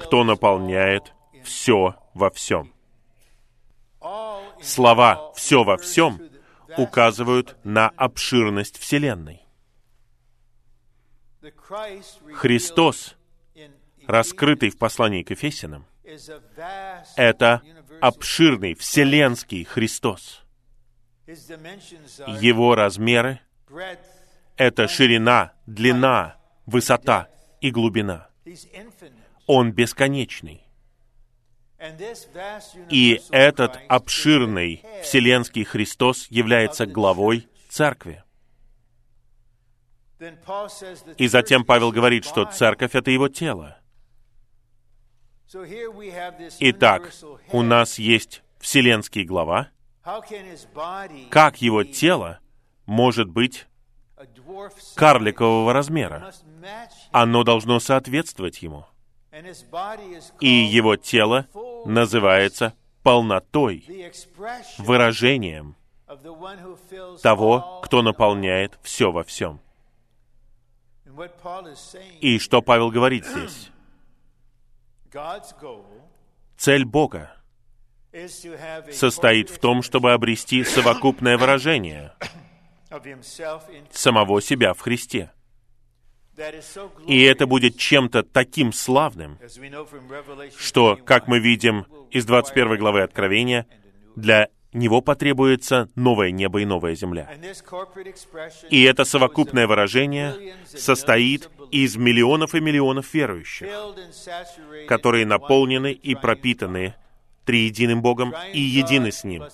[0.00, 1.12] кто наполняет
[1.42, 2.73] все во всем.
[4.62, 6.20] Слова «все во всем»
[6.76, 9.46] указывают на обширность Вселенной.
[12.34, 13.16] Христос,
[14.06, 15.86] раскрытый в послании к Ефесянам,
[17.16, 17.62] это
[18.00, 20.42] обширный вселенский Христос.
[21.26, 23.40] Его размеры—
[24.56, 26.36] это ширина, длина,
[26.66, 27.28] высота
[27.60, 28.28] и глубина.
[29.46, 30.63] Он бесконечный.
[32.88, 38.22] И этот обширный Вселенский Христос является главой Церкви.
[41.18, 42.44] И затем Павел говорит, что.
[42.46, 43.78] Церковь— это его тело.
[46.60, 47.12] Итак,
[47.52, 49.68] у нас есть Вселенский глава.
[51.30, 52.40] Как его тело
[52.86, 53.66] может быть
[54.94, 56.32] карликового размера?
[57.12, 58.86] Оно должно соответствовать ему.
[60.40, 61.46] И его тело
[61.84, 63.84] называется полнотой,
[64.78, 65.74] выражением
[67.22, 69.60] того, кто наполняет все во всем.
[72.20, 73.70] И что Павел говорит здесь?
[76.56, 77.36] Цель Бога
[78.92, 82.12] состоит в том, чтобы обрести совокупное выражение
[83.90, 85.32] самого себя в Христе.
[87.06, 89.38] И это будет чем-то таким славным,
[90.58, 93.66] что, 21, как мы видим из 21 главы Откровения,
[94.16, 97.30] для него потребуется новое небо и новая земля.
[98.70, 103.68] И это совокупное выражение состоит из миллионов и миллионов верующих,
[104.88, 106.94] которые наполнены и пропитаны
[107.44, 109.44] триединым Богом и едины с Ним.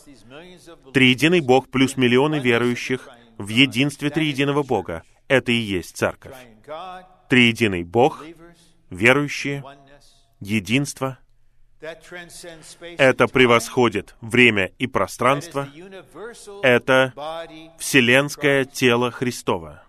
[0.92, 5.02] Триединый Бог плюс миллионы верующих в единстве триединого Бога.
[5.28, 6.34] Это и есть церковь.
[7.28, 8.24] Триединый Бог,
[8.90, 9.64] верующие,
[10.40, 11.18] единство.
[11.80, 15.68] Это превосходит время и пространство.
[16.62, 17.14] Это.
[17.78, 19.84] Вселенское тело Христова.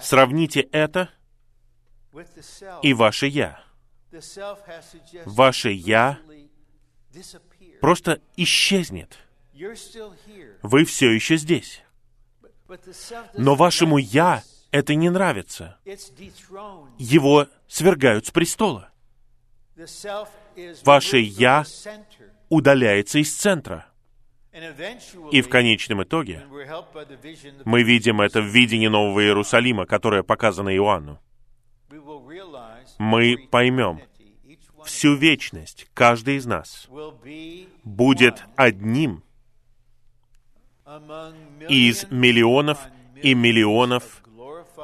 [0.00, 1.10] Сравните это
[2.82, 3.62] и ваше «я».
[5.24, 6.18] Ваше «я»
[7.80, 9.18] просто исчезнет.
[10.62, 11.82] Вы все еще здесь.
[13.34, 15.78] Но вашему «я» это не нравится.
[16.98, 18.90] Его свергают с престола.
[20.84, 21.64] Ваше «я».
[22.50, 23.86] Удаляется из центра.
[25.30, 26.46] И в конечном итоге
[27.64, 31.20] мы видим это в видении Нового Иерусалима, которое показано Иоанну.
[32.98, 34.00] Мы поймем
[34.84, 36.88] всю вечность, каждый из нас
[37.84, 39.22] будет одним
[41.68, 42.78] из миллионов
[43.22, 44.22] и миллионов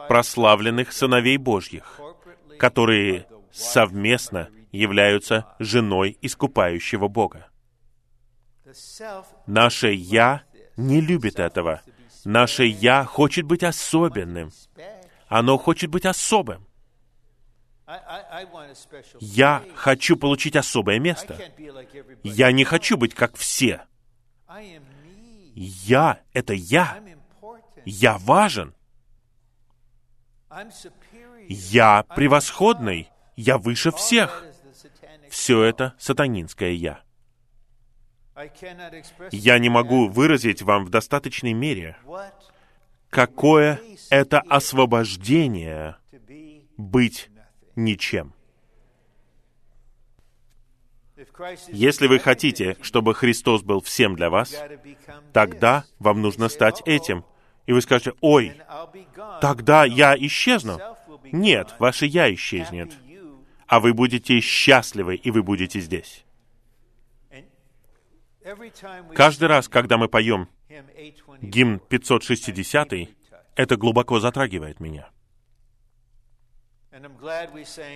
[0.09, 2.01] прославленных сыновей Божьих,
[2.59, 7.49] которые совместно являются женой искупающего Бога.
[9.47, 10.43] Наше «я»
[10.77, 11.81] не любит этого.
[12.25, 14.51] Наше «я» хочет быть особенным.
[15.29, 16.67] Оно хочет быть особым.
[19.21, 21.39] Я хочу получить особое место.
[22.23, 23.83] Я не хочу быть как все.
[25.55, 27.03] Я— это я.
[27.85, 28.75] Я важен.
[31.49, 33.11] Я превосходный.
[33.37, 34.45] Я выше всех.
[35.31, 37.01] Все это сатанинское «я».
[39.31, 41.97] Я не могу выразить вам в достаточной мере,
[43.11, 43.81] какое
[44.11, 45.97] это освобождение
[46.77, 47.31] быть
[47.77, 48.34] ничем.
[51.69, 54.55] Если вы хотите, чтобы Христос был всем для вас,
[55.33, 57.25] тогда вам нужно стать "Uh-oh, этим.
[57.67, 60.79] И вы скажете, ой, then I'll be gone." тогда я исчезну.
[61.33, 62.93] Нет, ваше «я» исчезнет.
[63.67, 66.25] А вы будете счастливы, и вы будете здесь.
[69.15, 73.09] Каждый раз, когда мы поем hymn 824, гимн 560,
[73.57, 75.09] это глубоко затрагивает меня.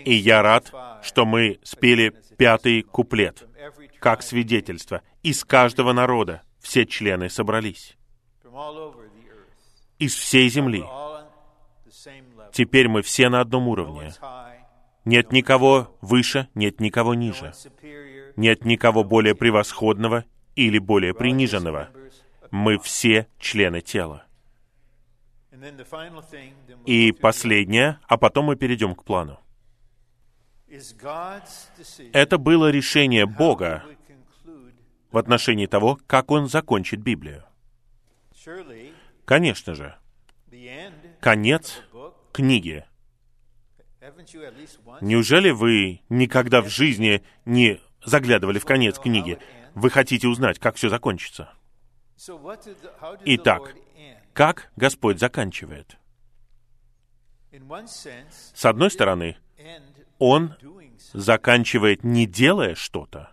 [0.04, 3.46] И я рад, 55 что мы спели пятый куплет,
[4.00, 5.02] как свидетельство.
[5.22, 7.96] Из каждого народа все члены собрались.
[9.98, 10.84] Из всей земли.
[12.52, 14.12] Теперь мы все на одном уровне.
[15.04, 17.52] Нет никого выше, нет никого ниже.
[18.36, 20.24] Нет никого более превосходного
[20.54, 21.90] или более приниженного.
[22.50, 24.27] Мы все члены тела.
[26.86, 29.40] И последнее, а потом мы перейдем к плану.
[32.12, 33.84] Это было решение Бога
[35.10, 37.44] в отношении того, как Он закончит Библию.
[39.24, 39.96] Конечно же,
[41.20, 41.82] конец
[42.32, 42.84] книги.
[45.00, 49.38] Неужели вы никогда в жизни не заглядывали в конец книги?
[49.74, 51.52] Вы хотите узнать, как все закончится.
[53.24, 53.74] Итак?
[54.32, 55.98] Как Господь заканчивает?
[58.54, 59.36] С одной стороны,
[60.18, 60.54] Он
[61.12, 63.32] заканчивает не делая что-то,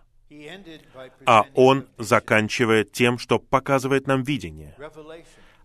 [1.24, 4.76] а Он заканчивает тем, что показывает нам видение,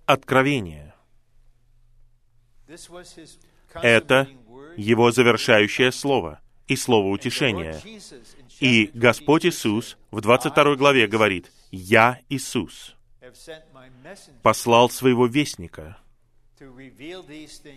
[0.06, 0.94] откровение.
[3.74, 4.28] Это
[4.78, 7.80] его завершающее слово и слово утешения.
[8.60, 12.96] И Господь Иисус в 22 главе говорит, «Я Иисус
[14.42, 15.98] послал своего вестника,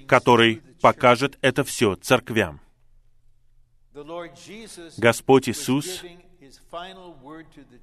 [0.06, 2.60] который покажет это все церквям».
[4.96, 6.02] Господь Иисус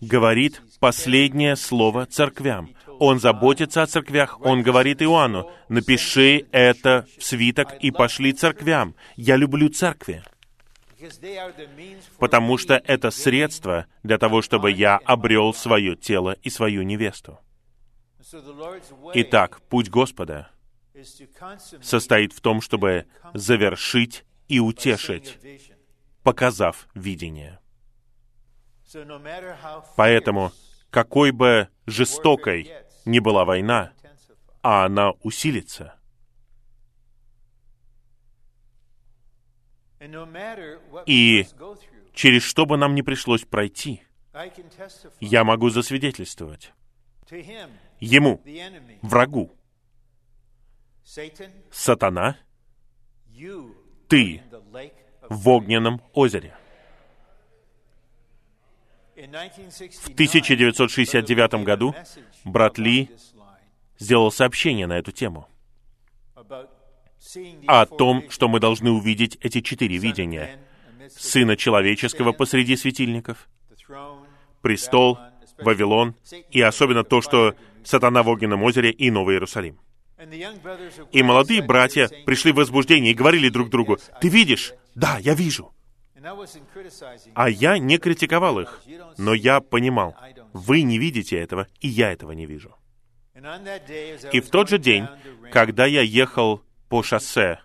[0.02, 2.76] говорит последнее слово церквям.
[3.00, 4.40] Он заботится о церквях.
[4.42, 8.96] Он говорит Иоанну, напиши это в свиток и пошли церквям.
[9.16, 10.24] Я люблю церкви.
[12.20, 17.40] Потому что это средство для того, чтобы я обрел свое тело и свою невесту.
[19.14, 20.50] Итак, путь Господа
[21.82, 25.38] состоит в том, чтобы завершить и утешить,
[26.24, 27.60] показав видение.
[29.96, 30.52] Поэтому,
[30.90, 32.72] какой бы жестокой
[33.06, 33.94] ни была война,
[34.62, 35.96] а она усилится,
[41.06, 41.48] и
[42.14, 44.04] через что бы нам ни пришлось пройти,
[45.20, 46.74] я могу засвидетельствовать
[48.02, 48.42] ему,
[49.02, 49.56] врагу,
[51.72, 52.38] сатана,
[54.10, 54.42] ты
[55.30, 56.54] в огненном озере.
[59.16, 61.96] В 1969 году
[62.44, 63.10] брат Ли
[64.00, 65.48] сделал сообщение на эту тему
[67.68, 70.60] о том, что мы должны увидеть эти четыре видения.
[71.10, 73.48] Сына человеческого посреди светильников,
[74.62, 75.20] престол,
[75.60, 76.16] Вавилон,
[76.50, 79.80] и особенно то, что сатана в огненном озере и Новый Иерусалим.
[81.12, 84.74] И молодые братья пришли в возбуждение и говорили друг другу, «Ты видишь?
[84.96, 85.74] Да, я вижу».
[87.34, 88.82] А я не критиковал их,
[89.18, 90.16] но я понимал,
[90.54, 92.76] вы не видите этого, и я этого не вижу.
[94.32, 95.08] И в тот же день,
[95.52, 97.60] когда я ехал по шоссе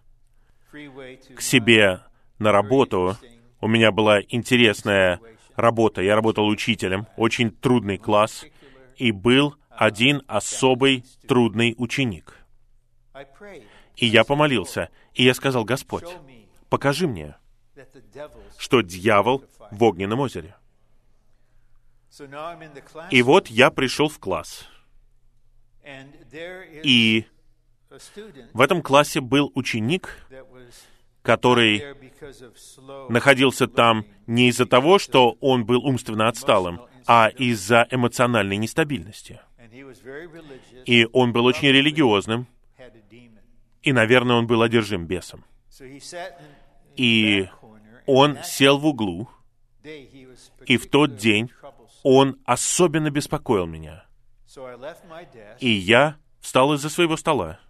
[1.34, 2.00] к себе
[2.38, 3.18] на работу,
[3.60, 5.20] у меня была интересная
[5.54, 6.00] работа.
[6.00, 8.46] Я работал учителем, очень трудный класс,
[8.96, 12.46] и был один особый трудный ученик.
[13.96, 16.08] И я помолился, и я сказал, Господь,
[16.68, 17.36] покажи мне,
[18.58, 20.54] что дьявол в огненном озере.
[23.10, 24.66] И вот я пришел в класс.
[26.82, 27.26] И
[28.52, 30.26] в этом классе был ученик,
[31.22, 31.82] который
[33.08, 39.40] находился там не из-за того, что он был умственно отсталым, а из-за эмоциональной нестабильности.
[40.84, 42.46] И он был очень религиозным,
[43.82, 45.44] и, наверное, он был одержим бесом.
[46.96, 47.48] И
[48.06, 49.28] он сел в углу,
[50.66, 51.50] и в тот день
[52.02, 54.04] он особенно беспокоил меня.
[55.60, 57.60] И я встал из-за своего стола.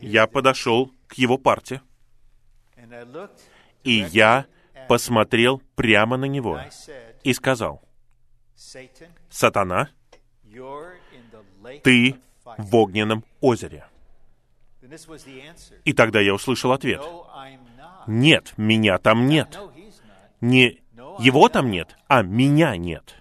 [0.00, 1.82] Я подошел к его парте,
[3.84, 4.46] и я
[4.88, 6.60] посмотрел прямо на него
[7.22, 7.82] и сказал,
[9.30, 9.88] «Сатана,
[11.82, 13.86] ты в огненном озере».
[15.84, 17.02] И тогда я услышал ответ.
[18.06, 19.58] Нет, меня там нет.
[20.40, 20.80] Не
[21.18, 23.14] его там нет, а меня нет.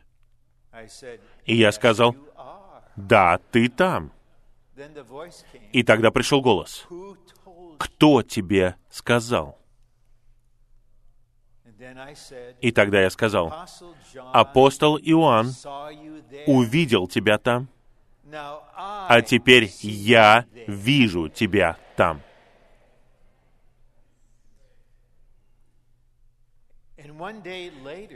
[1.45, 2.15] И я сказал,
[2.95, 4.11] да, ты там.
[5.73, 6.87] И тогда пришел голос.
[7.77, 9.57] Кто тебе сказал?
[12.61, 13.53] И тогда я сказал,
[14.33, 15.53] апостол Иоанн
[16.45, 17.69] увидел тебя там,
[18.31, 22.21] а теперь я вижу тебя там.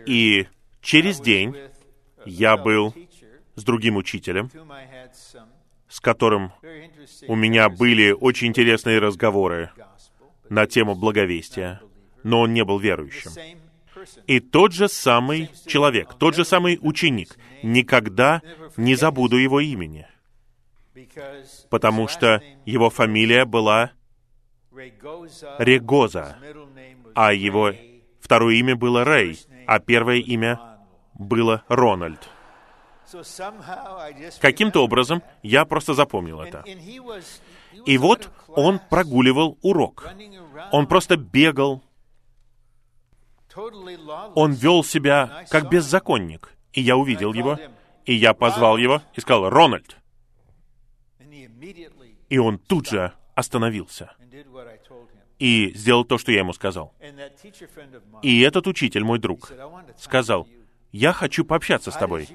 [0.06, 0.48] И
[0.82, 1.56] через день
[2.26, 2.94] я был
[3.56, 4.50] с другим учителем,
[5.88, 6.52] с которым
[7.28, 9.72] у меня были очень интересные разговоры
[10.50, 11.82] на тему благовестия,
[12.24, 13.32] но он не был верующим.
[14.28, 18.42] И тот же самый человек, тот же самый ученик, никогда
[18.78, 20.08] не забуду его имени,
[21.70, 23.92] потому что его фамилия была
[24.72, 26.38] Регоза,
[27.14, 27.74] а его
[28.20, 30.60] второе имя было Рэй, а первое имя
[31.14, 32.30] было Рональд.
[34.42, 36.64] Каким-то образом я просто запомнил это.
[37.86, 40.08] И вот он прогуливал урок.
[40.72, 41.84] Он просто бегал.
[44.36, 46.54] Он вел себя как беззаконник.
[46.74, 47.60] И я увидел его,
[48.06, 49.98] и я позвал его и сказал, «Рональд!»
[52.30, 54.16] И он тут же остановился
[55.40, 56.94] и сделал то, что я ему сказал.
[58.22, 59.52] И этот учитель, мой друг,
[60.00, 60.48] сказал,
[60.92, 62.30] «Я хочу пообщаться с тобой.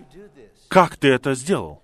[0.68, 1.82] Как ты это сделал?»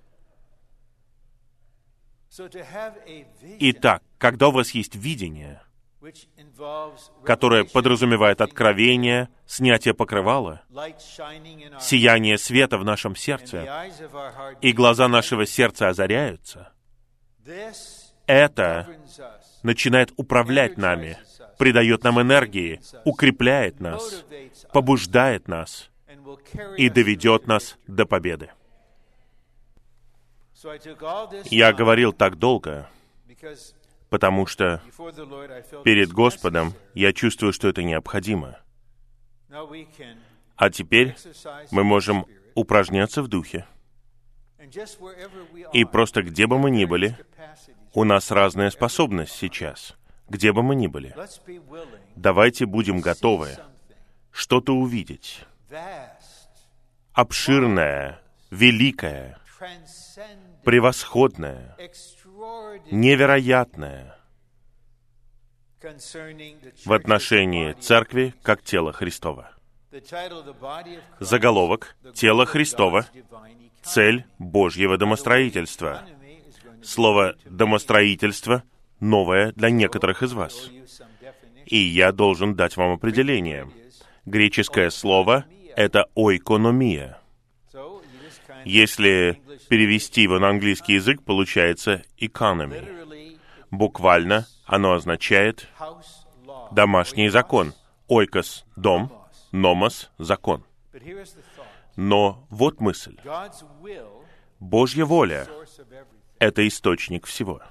[3.61, 5.62] Итак, когда у вас есть видение,
[7.24, 10.62] которое подразумевает откровение, снятие покрывала,
[11.80, 13.66] сияние света в нашем сердце,
[14.61, 16.72] и глаза нашего сердца озаряются,
[18.26, 18.88] это
[19.62, 21.18] начинает управлять нами,
[21.59, 24.24] придает нам энергии, укрепляет нас,
[24.72, 25.90] побуждает нас
[26.76, 28.50] и доведет нас до победы.
[31.50, 32.88] Я говорил так долго,
[34.14, 34.80] потому что
[35.82, 38.60] перед Господом я чувствую, что это необходимо.
[40.54, 41.16] А теперь
[41.72, 43.66] мы можем упражняться в духе.
[45.72, 47.18] И просто где бы мы ни были,
[47.92, 49.96] у нас разная способность сейчас.
[50.28, 51.12] Где бы мы ни были.
[52.14, 53.56] Давайте будем готовы
[54.30, 55.44] что-то увидеть.
[57.14, 58.20] Обширное,
[58.52, 59.38] великое,
[60.62, 61.76] превосходное,
[62.90, 64.16] невероятное
[66.84, 69.51] в отношении церкви как тела Христова.
[71.20, 73.07] Заголовок «Тело Христова.
[73.82, 76.03] Цель Божьего домостроительства».
[76.82, 78.62] Слово «домостроительство»
[79.01, 80.70] новое для некоторых из вас.
[81.66, 83.70] И я должен дать вам определение.
[84.26, 85.45] Греческое слово—
[85.76, 87.20] это «ойкономия».
[88.64, 93.38] Если перевести его на английский язык, получается «economy».
[93.70, 95.68] Буквально оно означает
[96.72, 97.74] «домашний закон».
[98.08, 99.10] Ойкос— дом,
[99.50, 100.64] номос— закон.
[101.96, 103.16] Но вот мысль.
[104.60, 105.48] Божья воля—
[106.38, 107.62] это источник всего.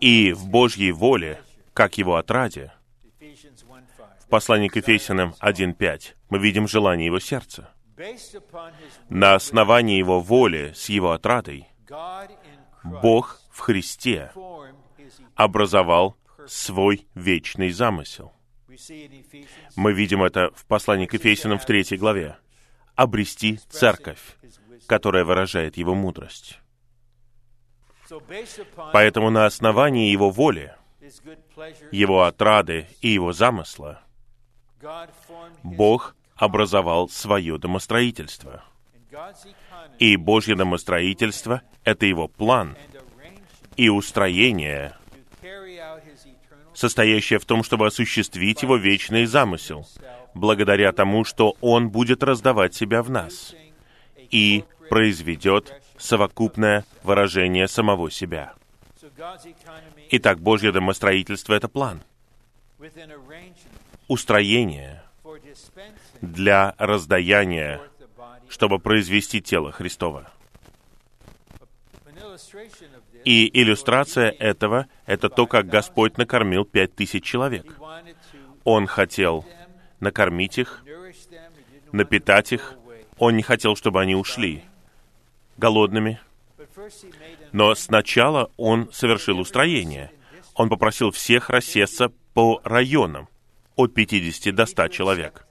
[0.00, 1.40] И в Божьей воле,
[1.74, 2.72] как его отраде,
[4.20, 7.70] в послании к Ефесянам 1.5 мы видим желание его сердца.
[9.08, 11.66] На основании его воли с его отрадой
[12.84, 14.32] Бог в Христе
[15.34, 16.16] образовал
[16.46, 18.32] свой вечный замысел.
[19.76, 22.36] Мы видим это в послании к Ефесянам в третьей главе.
[22.94, 24.36] Обрести церковь,
[24.86, 26.58] которая выражает его мудрость.
[28.92, 30.74] Поэтому на основании его воли,
[31.90, 34.02] его отрады и его замысла
[35.62, 38.62] Бог образовал свое домостроительство.
[39.98, 42.76] И Божье домостроительство— это его план
[43.76, 44.94] и устроение,
[46.74, 49.86] состоящее в том, чтобы осуществить его вечный замысел,
[50.34, 53.54] благодаря тому, что Он будет раздавать себя в нас
[54.30, 58.52] и произведет совокупное выражение самого себя.
[60.10, 62.02] Итак, Божье домостроительство— это план,
[64.08, 65.02] устроение
[66.20, 67.80] для раздаяния,
[68.48, 70.30] чтобы произвести тело Христова.
[73.24, 77.76] И иллюстрация этого— это то, как Господь накормил пять тысяч человек.
[78.64, 79.44] Он хотел
[80.00, 80.84] накормить их,
[81.92, 82.74] напитать их.
[83.18, 84.64] Он не хотел, чтобы они ушли
[85.56, 86.20] голодными.
[87.52, 90.12] Но сначала он совершил устроение.
[90.54, 93.28] Он попросил всех рассесться по районам,
[93.76, 95.45] от 50 до 100 человек.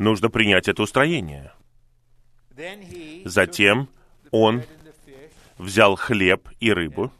[0.00, 1.52] Нужно принять это устроение.
[3.26, 3.86] Затем
[4.30, 4.62] он
[5.58, 7.12] взял хлеб и рыбу.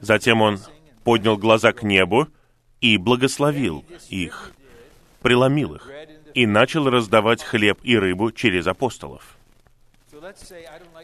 [0.00, 0.58] Затем он
[1.04, 2.26] поднял глаза к небу
[2.80, 4.54] и благословил их,
[5.22, 5.88] преломил их
[6.34, 9.36] и начал раздавать хлеб и рыбу через апостолов.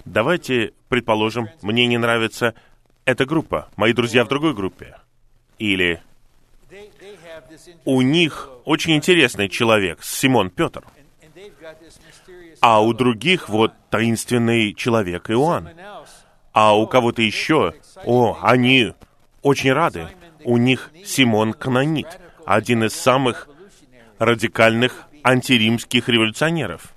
[0.05, 2.55] Давайте предположим, мне не нравится
[3.05, 4.97] эта группа, мои друзья в другой группе.
[5.61, 6.03] Или
[7.84, 10.84] у них очень интересный человек, Симон Петр.
[12.61, 15.70] А у других вот таинственный человек Иоанн.
[16.53, 17.74] А у кого-то еще,
[18.05, 18.94] о, они
[19.42, 20.09] очень рады.
[20.44, 23.48] У них Симон Канонит, один из самых
[24.18, 26.92] радикальных антиримских революционеров.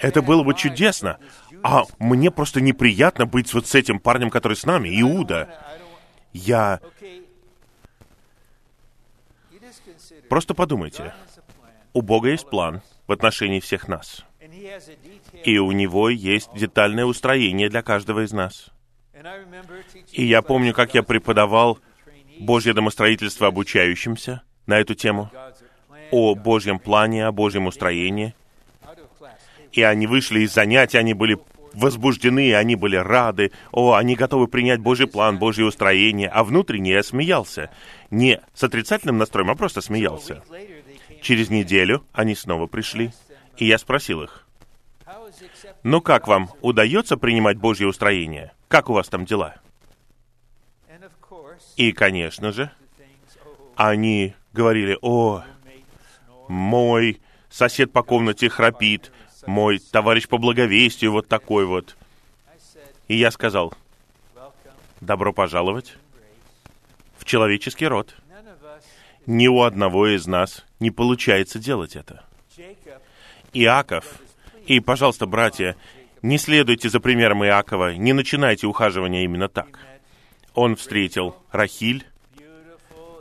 [0.00, 1.18] Это было бы чудесно.
[1.62, 5.48] А мне просто неприятно быть вот с этим парнем, который с нами, Иуда.
[6.32, 6.80] Я...
[10.28, 11.14] Просто подумайте.
[11.92, 14.24] У Бога есть план в отношении всех нас.
[15.44, 18.70] И у Него есть детальное устроение для каждого из нас.
[20.12, 21.78] И я помню, как я преподавал
[22.38, 25.30] Божье домостроительство обучающимся на эту тему,
[26.10, 28.34] о Божьем плане, о Божьем устроении—
[29.76, 31.38] и они вышли из занятий, они были
[31.76, 37.02] возбуждены, они были рады, о, они готовы принять Божий план, Божье устроение, а внутренне я
[37.02, 37.70] смеялся.
[38.10, 40.42] Не с отрицательным настроем, а просто смеялся.
[41.22, 43.12] Через неделю они снова пришли,
[43.56, 44.46] и я спросил их,
[45.82, 48.52] Ну как вам, удается принимать Божье устроение?
[48.68, 49.56] Как у вас там дела?
[51.76, 52.70] И, конечно же,
[53.76, 55.42] они говорили, о,
[56.48, 57.20] мой
[57.50, 59.12] сосед по комнате храпит,
[59.46, 61.96] мой товарищ по благовестию вот такой вот.
[63.08, 63.72] И я сказал,
[65.00, 65.96] добро пожаловать
[67.18, 68.16] в человеческий род.
[69.26, 72.24] Ни у одного из нас не получается делать это.
[73.52, 74.20] Иаков,
[74.66, 75.76] и, пожалуйста, братья,
[76.22, 79.78] не следуйте за примером Иакова, не начинайте ухаживание именно так.
[80.54, 82.06] Он встретил Рахиль,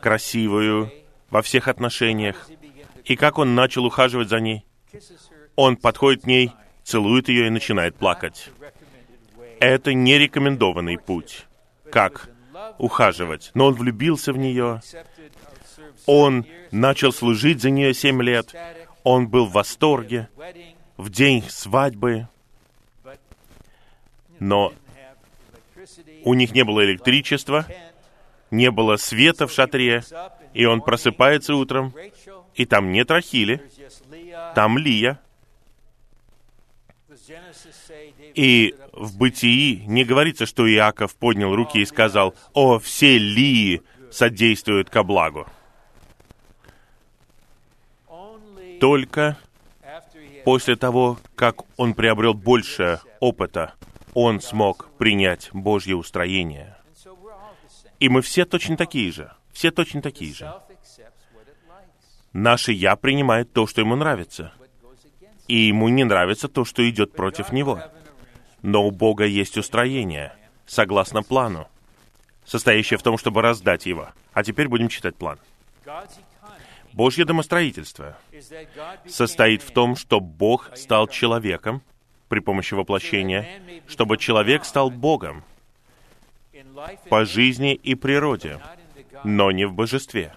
[0.01, 0.91] красивую
[1.29, 2.49] во всех отношениях,
[3.03, 4.65] и как он начал ухаживать за ней?
[5.55, 6.51] Он подходит к ней,
[6.83, 8.49] целует ее и начинает плакать.
[9.59, 11.45] Это не рекомендованный путь,
[11.91, 12.29] как
[12.77, 13.51] ухаживать.
[13.53, 14.81] Но он влюбился в нее,
[16.05, 18.53] он начал служить за нее семь лет,
[19.03, 20.29] он был в восторге
[20.97, 22.27] в день свадьбы,
[24.39, 24.73] но
[26.23, 27.65] у них не было электричества,
[28.51, 30.03] не было света в шатре,
[30.53, 31.93] и он просыпается утром,
[32.55, 33.61] и там нет Рахили,
[34.53, 35.19] там Лия.
[38.35, 43.81] И в Бытии не говорится, что Иаков поднял руки и сказал, «О, все Лии
[44.11, 45.47] содействуют ко благу».
[48.81, 49.37] Только
[50.43, 53.73] после того, как он приобрел больше опыта,
[54.13, 56.75] он смог принять Божье устроение.
[58.01, 59.31] И мы все точно такие же.
[59.53, 60.53] Все точно такие же.
[62.33, 64.51] Наше «я» принимает то, что ему нравится.
[65.47, 67.81] И ему не нравится то, что идет против него.
[68.65, 70.33] Но у Бога есть устроение,
[70.65, 71.67] согласно плану,
[72.45, 74.09] состоящее в том, чтобы раздать его.
[74.33, 75.37] А теперь будем читать план.
[76.91, 78.17] Божье домостроительство
[79.07, 81.83] состоит в том, что Бог стал человеком
[82.27, 85.43] при помощи воплощения, чтобы человек стал Богом
[87.09, 88.59] по жизни и природе,
[89.23, 90.33] но не в божестве.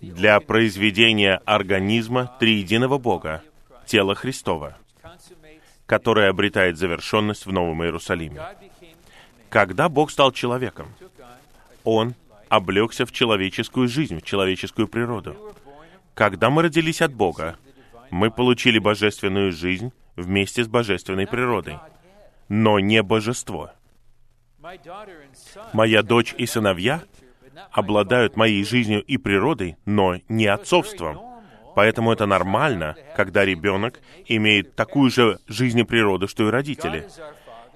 [0.00, 3.42] Для произведения организма триединого Бога,
[3.84, 4.76] тела Христова,
[5.88, 8.42] которое обретает завершенность в Новом Иерусалиме.
[9.48, 10.88] Когда Бог стал человеком,
[11.82, 12.14] Он
[12.50, 15.34] облегся в человеческую жизнь, в человеческую природу.
[16.14, 17.56] Когда мы родились от Бога,
[18.10, 21.78] мы получили божественную жизнь вместе с божественной природой,
[22.50, 23.70] но не божество.
[25.72, 27.02] Моя дочь и сыновья
[27.70, 31.27] обладают моей жизнью и природой, но не отцовством.
[31.78, 37.08] Поэтому это нормально, когда ребенок имеет такую же жизнь и природу, что и родители.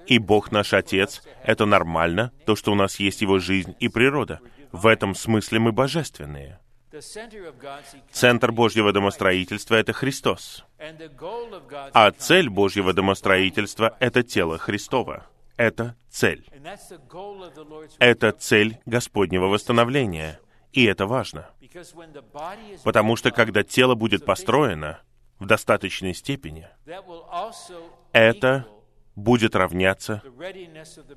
[0.07, 4.41] И Бог наш Отец— это нормально, то, что у нас есть Его жизнь и природа.
[4.73, 6.59] В этом смысле мы божественные.
[8.11, 10.65] Центр Божьего домостроительства— это Христос.
[11.93, 15.27] А цель Божьего домостроительства— это тело Христова.
[15.55, 16.45] Это цель.
[17.99, 20.41] Это цель Господнего восстановления.
[20.73, 21.47] И это важно.
[22.83, 24.99] Потому что когда тело будет построено
[25.39, 26.67] в достаточной степени,
[28.11, 28.67] это
[29.15, 30.21] будет равняться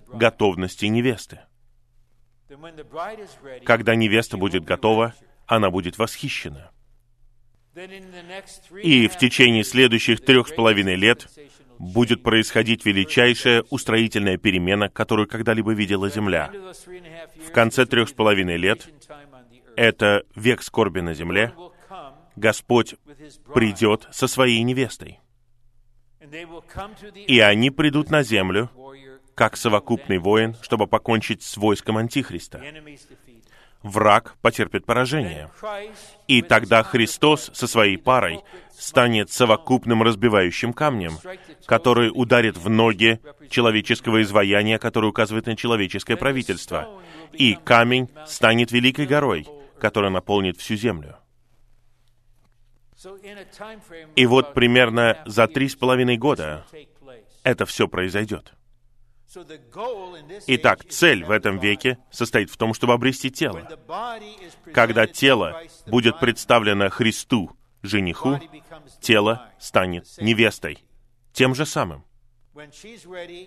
[0.09, 1.41] готовности невесты.
[3.65, 5.15] Когда невеста будет готова,
[5.47, 6.71] она будет восхищена.
[8.83, 11.29] И в течение следующих трех с половиной лет
[11.79, 16.51] будет происходить величайшая устроительная перемена, которую когда-либо видела Земля.
[17.47, 18.89] В конце трех с половиной лет,
[19.77, 21.55] это век скорби на земле,
[22.35, 22.95] Господь
[23.55, 25.21] придет со своей невестой.
[27.15, 28.71] И они придут на землю,
[29.35, 32.63] как совокупный воин, чтобы покончить с войском Антихриста.
[33.83, 35.51] Враг потерпит поражение.
[36.27, 38.41] И тогда Христос со своей парой
[38.77, 41.19] станет совокупным разбивающим камнем,
[41.67, 46.89] который ударит в ноги человеческого изваяния, которое указывает на человеческое правительство.
[47.33, 49.47] И камень станет великой горой,
[49.79, 51.17] которая наполнит всю землю.
[54.17, 56.65] И вот примерно за три с половиной года
[57.43, 58.53] это все произойдет.
[60.47, 63.69] Итак, цель в этом веке состоит в том, чтобы обрести тело.
[64.73, 67.51] Когда тело будет представлено Христу,
[67.83, 68.41] жениху,
[69.01, 70.79] тело станет невестой.
[71.33, 72.05] Тем же самым.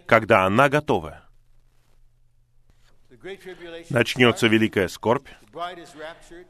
[0.05, 1.23] Когда она готова,
[3.89, 5.27] начнется великая скорбь,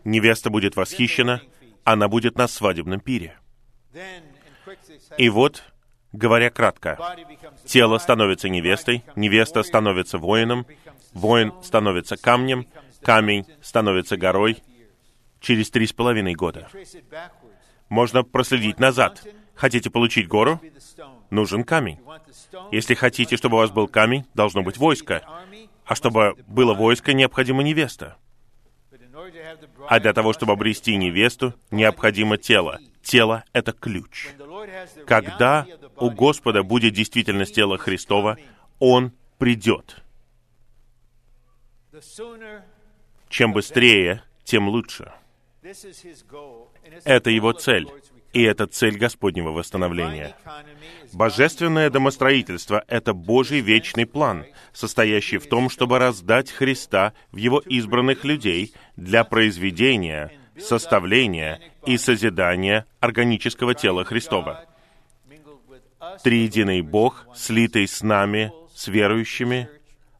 [0.03, 1.41] невеста будет восхищена,
[1.83, 3.37] она будет на свадебном пире.
[5.17, 5.63] И вот
[6.11, 6.97] Говоря кратко,
[7.65, 10.65] тело становится невестой, невеста становится воином,
[11.13, 12.67] воин становится камнем,
[13.03, 14.57] камень становится горой
[15.39, 16.67] через три с половиной года.
[17.89, 19.23] Можно проследить назад.
[19.53, 20.59] Хотите получить гору?
[21.29, 21.99] нужен камень.
[22.71, 25.23] Если хотите, чтобы у вас был камень, должно быть войско.
[25.89, 28.15] А чтобы было войско, необходима невеста.
[29.87, 32.77] А для того, чтобы обрести невесту, необходимо тело.
[33.01, 34.27] Тело— это ключ.
[35.07, 35.65] Когда
[35.97, 38.37] у Господа будет действительность тела Христова,
[38.77, 40.03] Он придет.
[43.27, 45.11] Чем быстрее, тем лучше.
[47.03, 47.87] Это Его цель.
[48.31, 50.35] И это цель Господнего восстановления.
[51.13, 58.23] Божественное домостроительство— это Божий вечный план, состоящий в том, чтобы раздать Христа в Его избранных
[58.23, 64.65] людей для произведения, составления и созидания органического тела Христова.
[66.23, 69.69] Триединый Бог, слитый с нами, с верующими,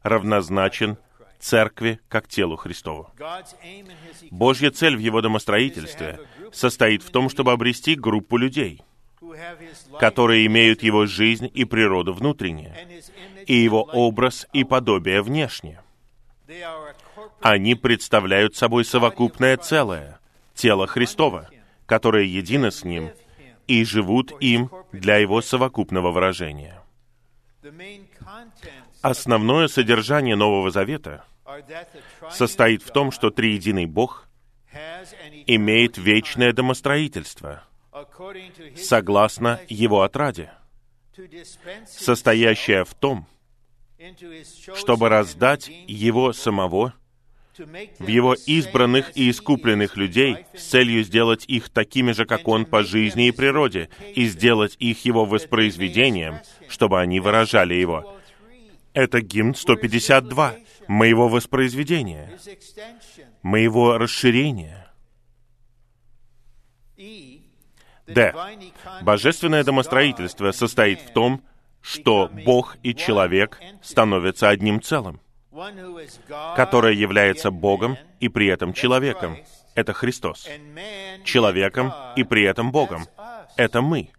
[0.02, 0.96] равнозначен
[1.38, 3.10] церкви как телу Христову.
[4.30, 6.20] Божья цель в его домостроительстве
[6.52, 8.82] состоит в том, чтобы обрести группу людей,
[9.98, 12.74] которые имеют его жизнь и природу внутренне,
[13.46, 15.80] и его образ и подобие внешне.
[17.40, 20.18] Они представляют собой совокупное целое,
[20.54, 21.48] тело Христова,
[21.86, 23.10] которое едино с Ним,
[23.66, 26.82] и живут им для его совокупного выражения.
[29.02, 31.24] Основное содержание Нового Завета
[32.30, 34.28] состоит в том, что триединый Бог
[35.46, 37.64] имеет вечное домостроительство,
[38.76, 40.52] согласно Его отраде,
[41.86, 43.26] состоящее в том,
[44.74, 46.94] чтобы раздать Его самого
[47.98, 52.82] в Его избранных и искупленных людей с целью сделать их такими же, как Он по
[52.82, 56.38] жизни и природе, и сделать их Его воспроизведением,
[56.68, 58.16] чтобы они выражали Его.
[58.94, 60.54] Это гимн 152
[60.88, 62.38] моего воспроизведения,
[63.42, 64.79] моего расширения.
[68.14, 68.34] Д.
[69.02, 71.42] Божественное домостроительство состоит в том,
[71.80, 75.20] что Бог и человек становятся одним целым,
[76.56, 79.38] которое является Богом и при этом человеком.
[79.74, 80.48] Это Христос.
[81.24, 83.06] Человеком и при этом Богом.
[83.56, 84.10] Это мы.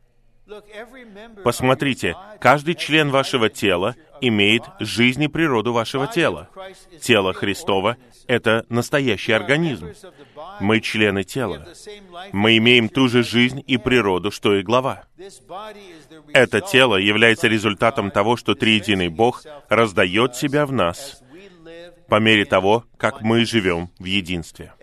[1.43, 6.49] Посмотрите, каждый член вашего тела имеет жизнь и природу вашего тела.
[7.01, 7.97] Тело Христова—
[8.27, 9.91] это настоящий организм.
[10.59, 11.67] Мы члены тела.
[12.31, 15.05] Мы имеем ту же жизнь и природу, что и глава.
[16.33, 21.21] Это тело является результатом того, что Триединый Бог раздает себя в нас
[22.07, 24.73] по мере того, как мы живем в единстве.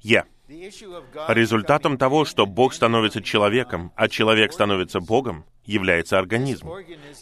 [0.00, 0.18] Е.
[0.18, 0.35] Yeah.
[0.48, 6.70] Результатом того, что Бог становится человеком, а человек становится Богом, является организм.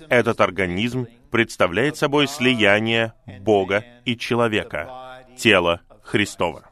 [0.08, 6.70] Этот организм представляет собой слияние Бога и человека, тело Христова.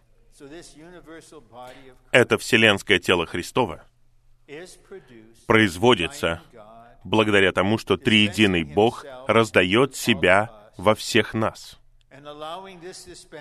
[2.11, 3.85] Это вселенское тело Христова
[5.47, 6.43] производится
[7.05, 11.82] благодаря тому, что триединый Бог раздает себя во всех нас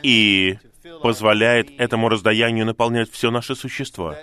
[0.04, 0.58] и
[1.02, 4.16] позволяет этому раздаянию наполнять все наше существо,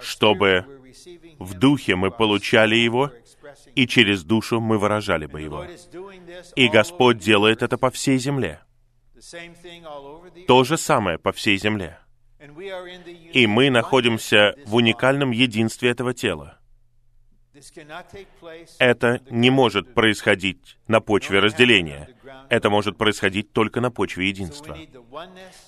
[0.00, 0.66] чтобы
[1.38, 3.12] в духе мы получали его,
[3.74, 5.66] и через душу мы выражали бы его.
[6.56, 8.60] И Господь делает это по всей земле.
[10.46, 11.98] То же самое по всей земле.
[13.32, 16.58] И мы находимся в уникальном единстве этого тела.
[18.78, 22.08] Это не может происходить на почве разделения.
[22.48, 24.76] Это может происходить только на почве единства.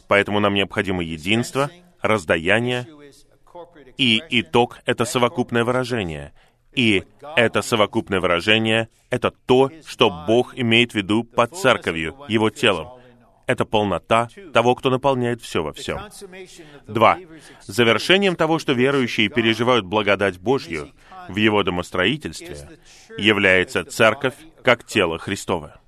[0.08, 1.70] Поэтому нам необходимо единство,
[2.00, 2.86] раздаяние,
[3.96, 6.32] и итог— это совокупное выражение.
[6.72, 7.04] И
[7.36, 13.00] это совокупное выражение— это то, что Бог имеет в виду под церковью, Его телом.
[13.46, 15.98] Это полнота того, кто наполняет все во всем.
[16.86, 17.18] Два.
[17.62, 20.90] Завершением того, что верующие переживают благодать Божью
[21.28, 22.78] в Его домостроительстве,
[23.18, 25.80] является церковь как тело Христово.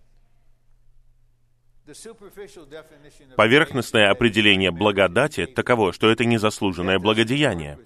[3.37, 7.79] Поверхностное определение благодати таково, что это незаслуженное благодеяние.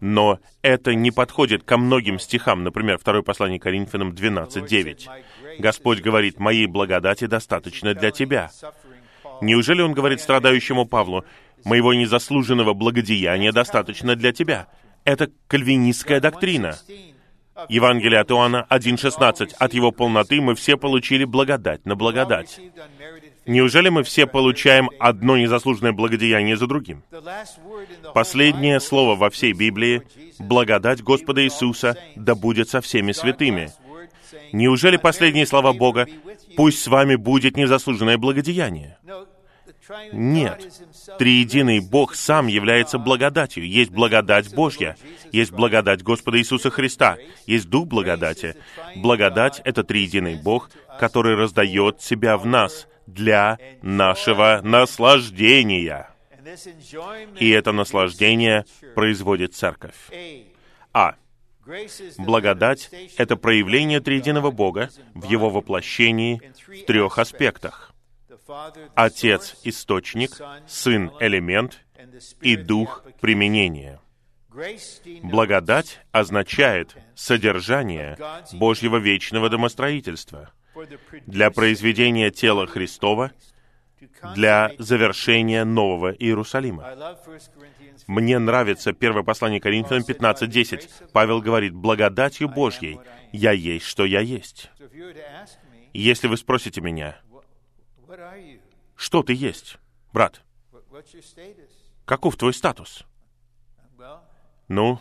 [0.00, 5.08] Но это не подходит ко многим стихам, например, 2 послание Коринфянам 12.9.
[5.58, 8.50] Господь говорит, «Моей благодати достаточно для тебя».
[9.40, 11.24] Неужели Он говорит страдающему Павлу,
[11.64, 14.68] «Моего незаслуженного благодеяния достаточно для тебя»?
[15.04, 16.76] Это кальвинистская доктрина.
[17.68, 19.54] Евангелие от Иоанна 1.16.
[19.58, 22.60] От его полноты мы все получили благодать на благодать.
[23.48, 27.02] Неужели мы все получаем одно незаслуженное благодеяние за другим?
[28.12, 30.02] Последнее слово во всей Библии—
[30.38, 33.72] «Благодать Господа Иисуса да будет со всеми святыми».
[34.52, 36.06] Неужели последние слова Бога
[36.56, 38.98] «Пусть с вами будет незаслуженное благодеяние»?
[40.12, 40.70] Нет.
[41.18, 43.66] Триединый Бог сам является благодатью.
[43.66, 44.94] Есть благодать Божья,
[45.32, 48.56] есть благодать Господа Иисуса Христа, есть Дух благодати.
[48.96, 50.70] Благодать— это триединый Бог,
[51.00, 56.10] который раздает себя в нас для нашего наслаждения.
[57.38, 59.96] И это наслаждение производит церковь.
[60.92, 61.14] А.
[62.16, 67.92] Благодать— это проявление триединого Бога в Его воплощении в трех аспектах.
[68.94, 70.30] Отец— источник,
[70.66, 71.84] Сын— элемент
[72.40, 74.00] и Дух— применение.
[75.22, 78.16] Благодать означает содержание
[78.54, 80.50] Божьего вечного домостроительства
[81.26, 83.32] для произведения тела Христова
[84.34, 87.16] для завершения Нового Иерусалима.
[88.06, 91.10] Мне нравится первое послание Коринфянам 15.10.
[91.12, 93.00] Павел говорит, «Благодатью Божьей
[93.32, 94.70] я есть, что я есть».
[95.92, 97.20] Если вы спросите меня,
[98.96, 99.78] что ты есть,
[100.12, 100.42] брат?
[102.04, 103.04] Каков твой статус?
[104.68, 105.00] Ну,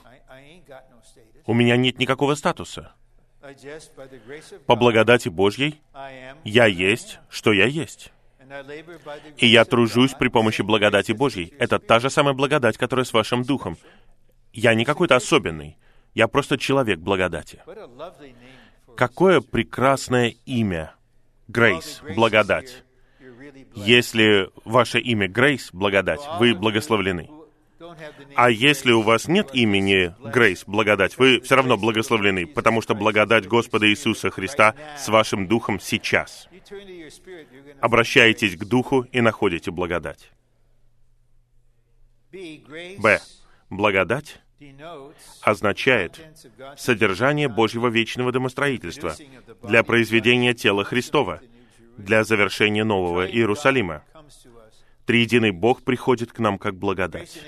[1.46, 2.94] у меня нет никакого статуса.
[4.66, 5.82] По благодати Божьей
[6.44, 8.12] я есть, что я есть.
[9.38, 11.54] И я тружусь при помощи благодати Божьей.
[11.60, 13.78] Это та же самая благодать, которая с вашим духом.
[14.54, 15.78] Я не какой-то особенный.
[16.14, 17.62] Я просто человек благодати.
[18.96, 20.96] Какое прекрасное имя.
[21.48, 22.84] Грейс, благодать.
[23.76, 27.30] Если ваше имя Грейс, благодать, вы благословлены.
[28.36, 33.48] А если у вас нет имени Грейс, благодать, вы все равно благословлены, потому что благодать
[33.48, 36.48] Господа Иисуса Христа с вашим духом сейчас.
[37.80, 40.32] Обращаетесь к духу и находите благодать.
[42.32, 43.20] Б.
[43.70, 44.42] Благодать
[45.42, 46.20] означает
[46.78, 49.16] содержание Божьего вечного домостроительства
[49.64, 51.42] для произведения тела Христова,
[51.98, 54.04] для завершения Нового Иерусалима.
[55.08, 57.40] Триединый Бог приходит к нам как благодать.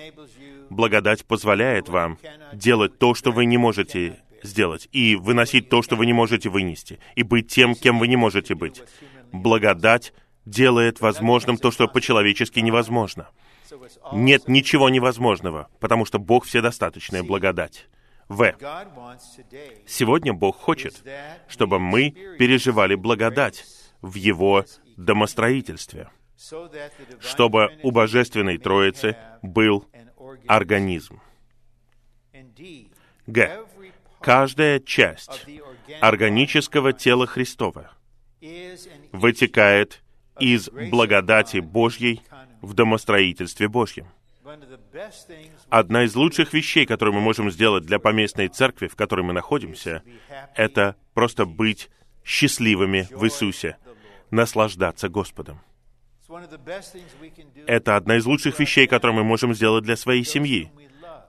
[0.70, 2.18] Благодать позволяет вам
[2.53, 6.99] делать то, что вы не можете сделать, и выносить то, что вы не можете вынести,
[7.16, 8.82] и быть тем, кем вы не можете быть.
[9.34, 10.14] Благодать
[10.45, 13.28] делает возможным то, что по-человечески невозможно.
[14.14, 17.89] Нет ничего невозможного, потому что Бог вседостаточная благодать.
[18.30, 18.55] В.
[19.86, 21.03] Сегодня Бог хочет,
[21.49, 23.66] чтобы мы переживали благодать
[24.01, 24.64] в Его
[24.95, 26.10] домостроительстве—
[27.19, 29.85] чтобы у Божественной Троицы был
[30.47, 31.21] организм.
[33.27, 33.65] Г.
[34.21, 35.45] Каждая часть
[36.01, 37.91] органического тела Христова
[39.11, 40.01] вытекает
[40.39, 42.21] из благодати Божьей
[42.61, 44.07] в домостроительстве Божьем.
[45.69, 50.03] Одна из лучших вещей, которую мы можем сделать для поместной церкви, в которой мы находимся,
[50.55, 51.89] это просто быть
[52.23, 53.77] счастливыми в Иисусе,
[54.31, 55.59] наслаждаться Господом.
[57.65, 60.71] Это одна из лучших вещей, которые мы можем сделать для своей семьи,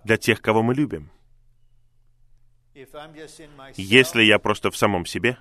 [0.05, 1.11] для тех, кого мы любим.
[3.77, 5.39] Если я просто в самом себе,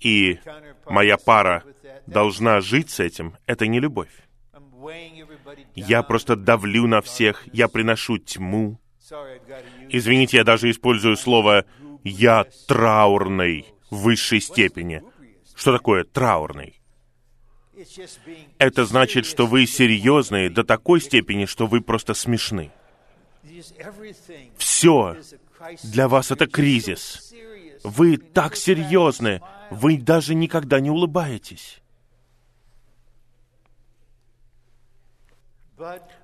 [0.00, 0.38] и
[0.86, 1.64] моя пара
[2.06, 4.12] должна жить с этим, это не любовь.
[5.74, 8.78] Я просто давлю на всех, я приношу тьму.
[9.88, 11.64] Извините, я даже использую слово
[12.04, 15.02] «я траурный» в высшей степени.
[15.54, 16.77] Что такое траурный?
[18.58, 22.70] Это значит, что вы серьезные до такой степени, что вы просто смешны.
[24.56, 25.16] Все
[25.82, 27.32] для вас это кризис.
[27.84, 31.80] Вы так серьезны, вы даже никогда не улыбаетесь.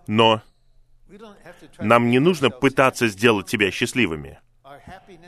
[0.06, 0.42] Но
[1.78, 4.40] нам не нужно пытаться сделать себя счастливыми.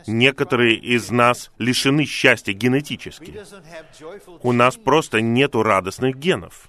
[0.06, 3.40] Некоторые из нас лишены счастья генетически.
[4.42, 6.68] У нас просто нету радостных генов.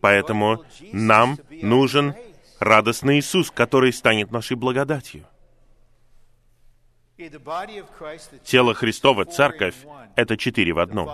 [0.00, 2.14] Поэтому нам нужен
[2.60, 5.24] радостный Иисус, который станет нашей благодатью.
[8.42, 9.76] Тело Христово, Церковь—
[10.16, 11.10] это четыре в одном.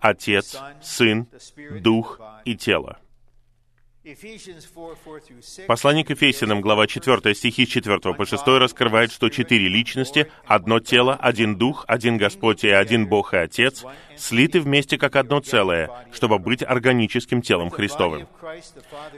[0.00, 1.28] Отец, Сын,
[1.80, 2.98] Дух и Тело.
[5.66, 11.16] Послание к Ефесянам, глава 4, стихи 4 по 6 раскрывает, что четыре личности, одно тело,
[11.16, 13.84] один дух, один Господь и один Бог и Отец,
[14.16, 18.28] слиты вместе как одно целое, чтобы быть органическим телом Христовым.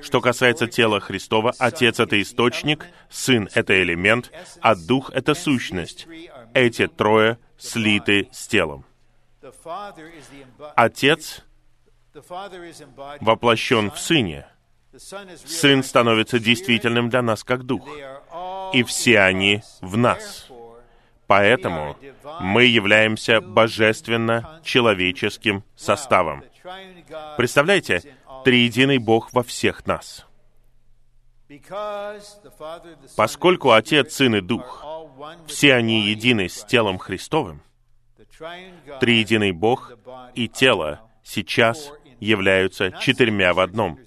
[0.00, 4.32] Что касается тела Христова, Отец— это источник, Сын— это элемент,
[4.62, 6.06] а Дух— это сущность.
[6.54, 8.86] Эти трое слиты с телом.
[10.76, 11.44] Отец
[13.20, 14.46] воплощен в Сыне—
[14.98, 17.88] Сын становится действительным для нас как Дух,
[18.72, 20.48] и все они в нас.
[21.26, 21.96] Поэтому
[22.40, 26.44] мы являемся божественно-человеческим составом.
[27.36, 30.26] Представляете, триединый Бог во всех нас.
[33.16, 34.84] Поскольку Отец, Сын и Дух,
[35.46, 37.62] все они едины с телом Христовым,
[39.00, 39.92] триединый Бог
[40.34, 43.98] и тело сейчас являются четырьмя в одном.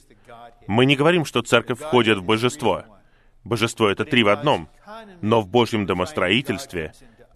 [0.67, 2.85] Мы не говорим, что церковь входит в божество.
[3.43, 4.69] Божество— это три в одном.
[5.21, 6.93] Но в Божьем домостроительстве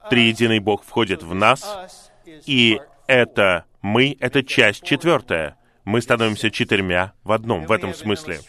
[0.09, 2.11] триединый Бог входит в нас,
[2.45, 5.57] и это мы— это часть четвертая.
[5.83, 8.39] Мы становимся четырьмя в одном, в этом смысле.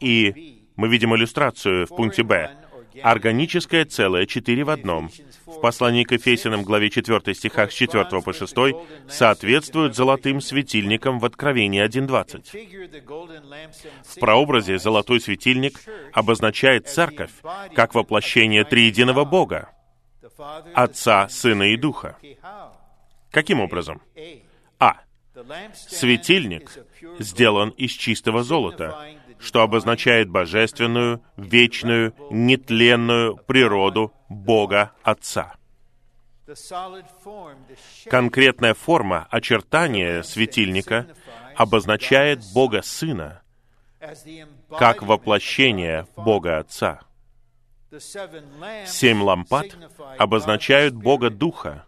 [0.00, 2.50] И мы видим иллюстрацию в пункте «Б».
[3.02, 5.10] Органическое целое, четыре в одном,
[5.44, 8.54] в послании к Ефесянам, главе 4 стихах с 4 по 6,
[9.08, 12.94] соответствуют золотым светильникам в Откровении 1.20.
[14.04, 15.80] В прообразе золотой светильник
[16.12, 17.32] обозначает церковь
[17.74, 19.70] как воплощение триединого Бога,
[20.74, 22.16] Отца, Сына и Духа.
[23.30, 24.02] Каким образом?
[24.78, 25.00] А.
[25.74, 26.70] Светильник
[27.18, 28.96] сделан из чистого золота,
[29.38, 35.54] что обозначает божественную, вечную, нетленную природу Бога Отца.
[38.08, 41.06] Конкретная форма очертания светильника
[41.56, 43.42] обозначает Бога Сына
[44.70, 47.00] как воплощение Бога Отца.
[48.86, 49.76] Семь лампад
[50.18, 51.86] обозначают Бога Духа,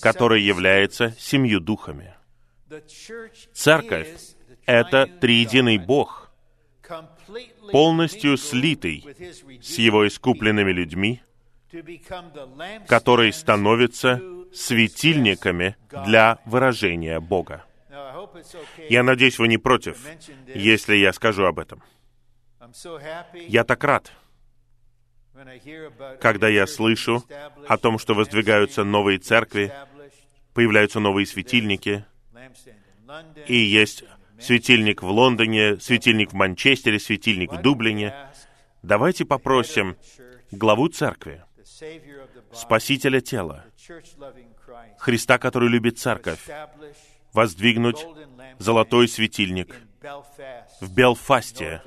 [0.00, 2.14] который является семью духами.
[3.52, 4.08] Церковь—
[4.66, 6.25] это триединый Бог,
[7.72, 9.04] полностью слитый
[9.62, 11.20] с Его искупленными людьми,
[12.86, 14.20] которые становятся
[14.52, 17.64] светильниками для выражения Бога.
[18.88, 19.98] Я надеюсь, вы не против,
[20.54, 21.82] если я скажу об этом.
[23.48, 24.12] Я так рад,
[26.20, 27.24] когда я слышу
[27.68, 29.72] о том, что воздвигаются новые церкви,
[30.54, 32.04] появляются новые светильники,
[33.46, 34.04] и есть
[34.40, 38.14] светильник в Лондоне, светильник в Манчестере, светильник в Дублине.
[38.82, 39.96] Давайте попросим
[40.50, 41.42] главу церкви,
[42.52, 43.64] Спасителя тела,
[44.98, 46.40] Христа, который любит церковь,
[47.32, 48.06] воздвигнуть
[48.58, 49.74] золотой светильник
[50.80, 51.82] в Белфасте,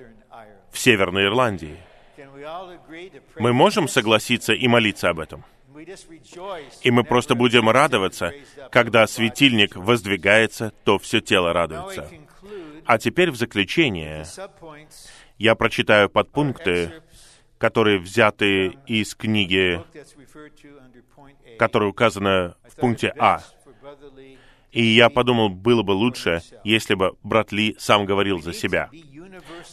[0.72, 1.78] в Северной Ирландии.
[3.38, 5.46] Мы можем согласиться и молиться об этом?
[6.82, 8.34] И мы просто будем радоваться,
[8.72, 12.10] когда светильник воздвигается, то все тело радуется.
[12.90, 14.26] А теперь в заключение
[15.38, 17.04] я прочитаю подпункты,
[17.60, 19.80] которые взяты из книги,
[21.60, 23.44] которая указана в пункте А.
[24.72, 28.90] И я подумал, было бы лучше, если бы брат Ли сам говорил за себя.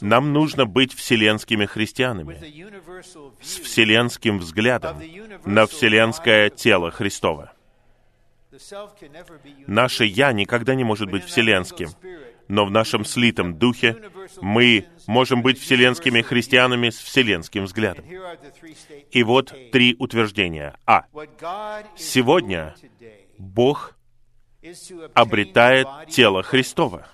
[0.03, 2.39] Нам нужно быть вселенскими христианами,
[3.41, 5.01] с вселенским взглядом
[5.47, 7.55] на вселенское тело Христова.
[9.67, 11.89] Наше «я» никогда не может быть вселенским,
[12.49, 13.97] но в нашем слитом духе
[14.41, 18.05] мы можем быть вселенскими христианами с вселенским взглядом.
[19.11, 20.79] И вот три утверждения.
[20.87, 21.07] А.
[21.97, 22.75] Сегодня
[23.39, 23.97] Бог
[25.15, 27.07] обретает тело Христова.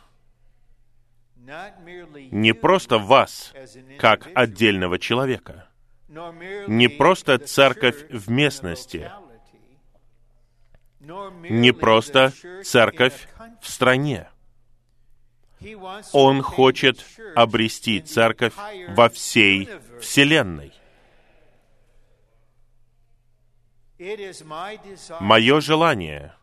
[2.30, 3.52] Не просто вас,
[3.98, 5.68] как отдельного человека.
[6.68, 9.10] Не просто церковь в местности.
[11.00, 13.28] Не просто церковь
[13.60, 14.28] в стране
[16.12, 17.04] он хочет
[17.34, 18.54] обрести церковь
[18.88, 19.68] во всей
[20.00, 20.72] Вселенной.
[25.20, 26.34] Мое желание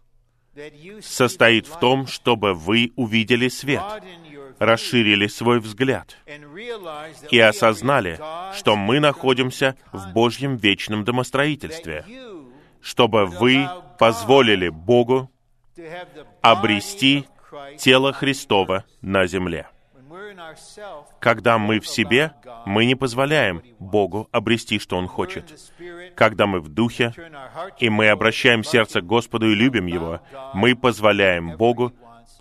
[1.01, 3.83] состоит в том, чтобы вы увидели свет,
[4.59, 6.17] расширили свой взгляд
[7.29, 8.19] и осознали,
[8.55, 12.05] что мы находимся в Божьем вечном домостроительстве,
[12.81, 13.67] чтобы вы
[13.97, 15.29] позволили Богу
[16.41, 17.25] обрести
[17.77, 19.67] тело Христова на земле.
[21.19, 22.33] Когда мы в себе,
[22.65, 25.45] мы не позволяем Богу обрести, что Он хочет.
[26.15, 27.13] Когда мы в духе,
[27.79, 30.21] и мы обращаем сердце к Господу и любим Его,
[30.53, 31.93] мы позволяем Богу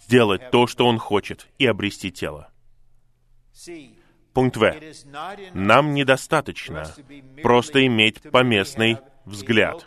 [0.07, 2.51] сделать то, что Он хочет, и обрести тело.
[4.33, 4.75] Пункт В.
[5.53, 6.87] Нам недостаточно
[7.43, 9.87] просто иметь поместный взгляд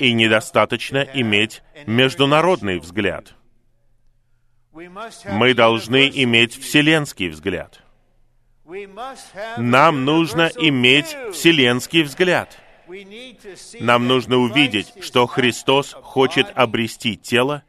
[0.00, 3.34] и недостаточно иметь международный взгляд.
[4.72, 7.80] Мы должны иметь вселенский взгляд.
[9.56, 12.58] Нам нужно иметь вселенский взгляд.
[13.80, 17.62] Нам нужно увидеть, что Христос хочет обрести тело,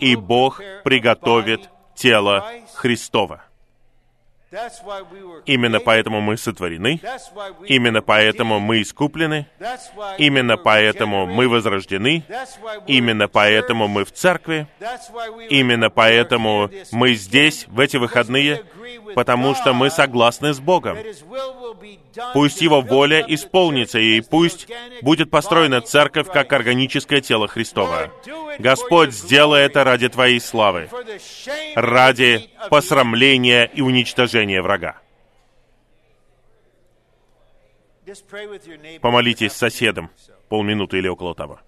[0.00, 3.44] и Бог приготовит тело Христова.
[5.46, 7.00] Именно поэтому мы сотворены,
[7.66, 9.46] именно поэтому мы искуплены,
[10.18, 12.24] именно поэтому мы возрождены,
[12.86, 14.68] именно поэтому мы в церкви,
[15.50, 18.64] именно поэтому мы здесь в эти выходные,
[19.14, 20.98] потому что мы согласны с Богом.
[22.32, 24.68] Пусть Его воля исполнится, и пусть
[25.02, 28.12] будет построена церковь как органическое тело Христова.
[28.58, 30.88] Господь, сделай это ради Твоей славы,
[31.74, 34.96] ради посрамления и уничтожения врага.
[39.00, 40.10] Помолитесь с соседом
[40.48, 41.60] полминуты или около того.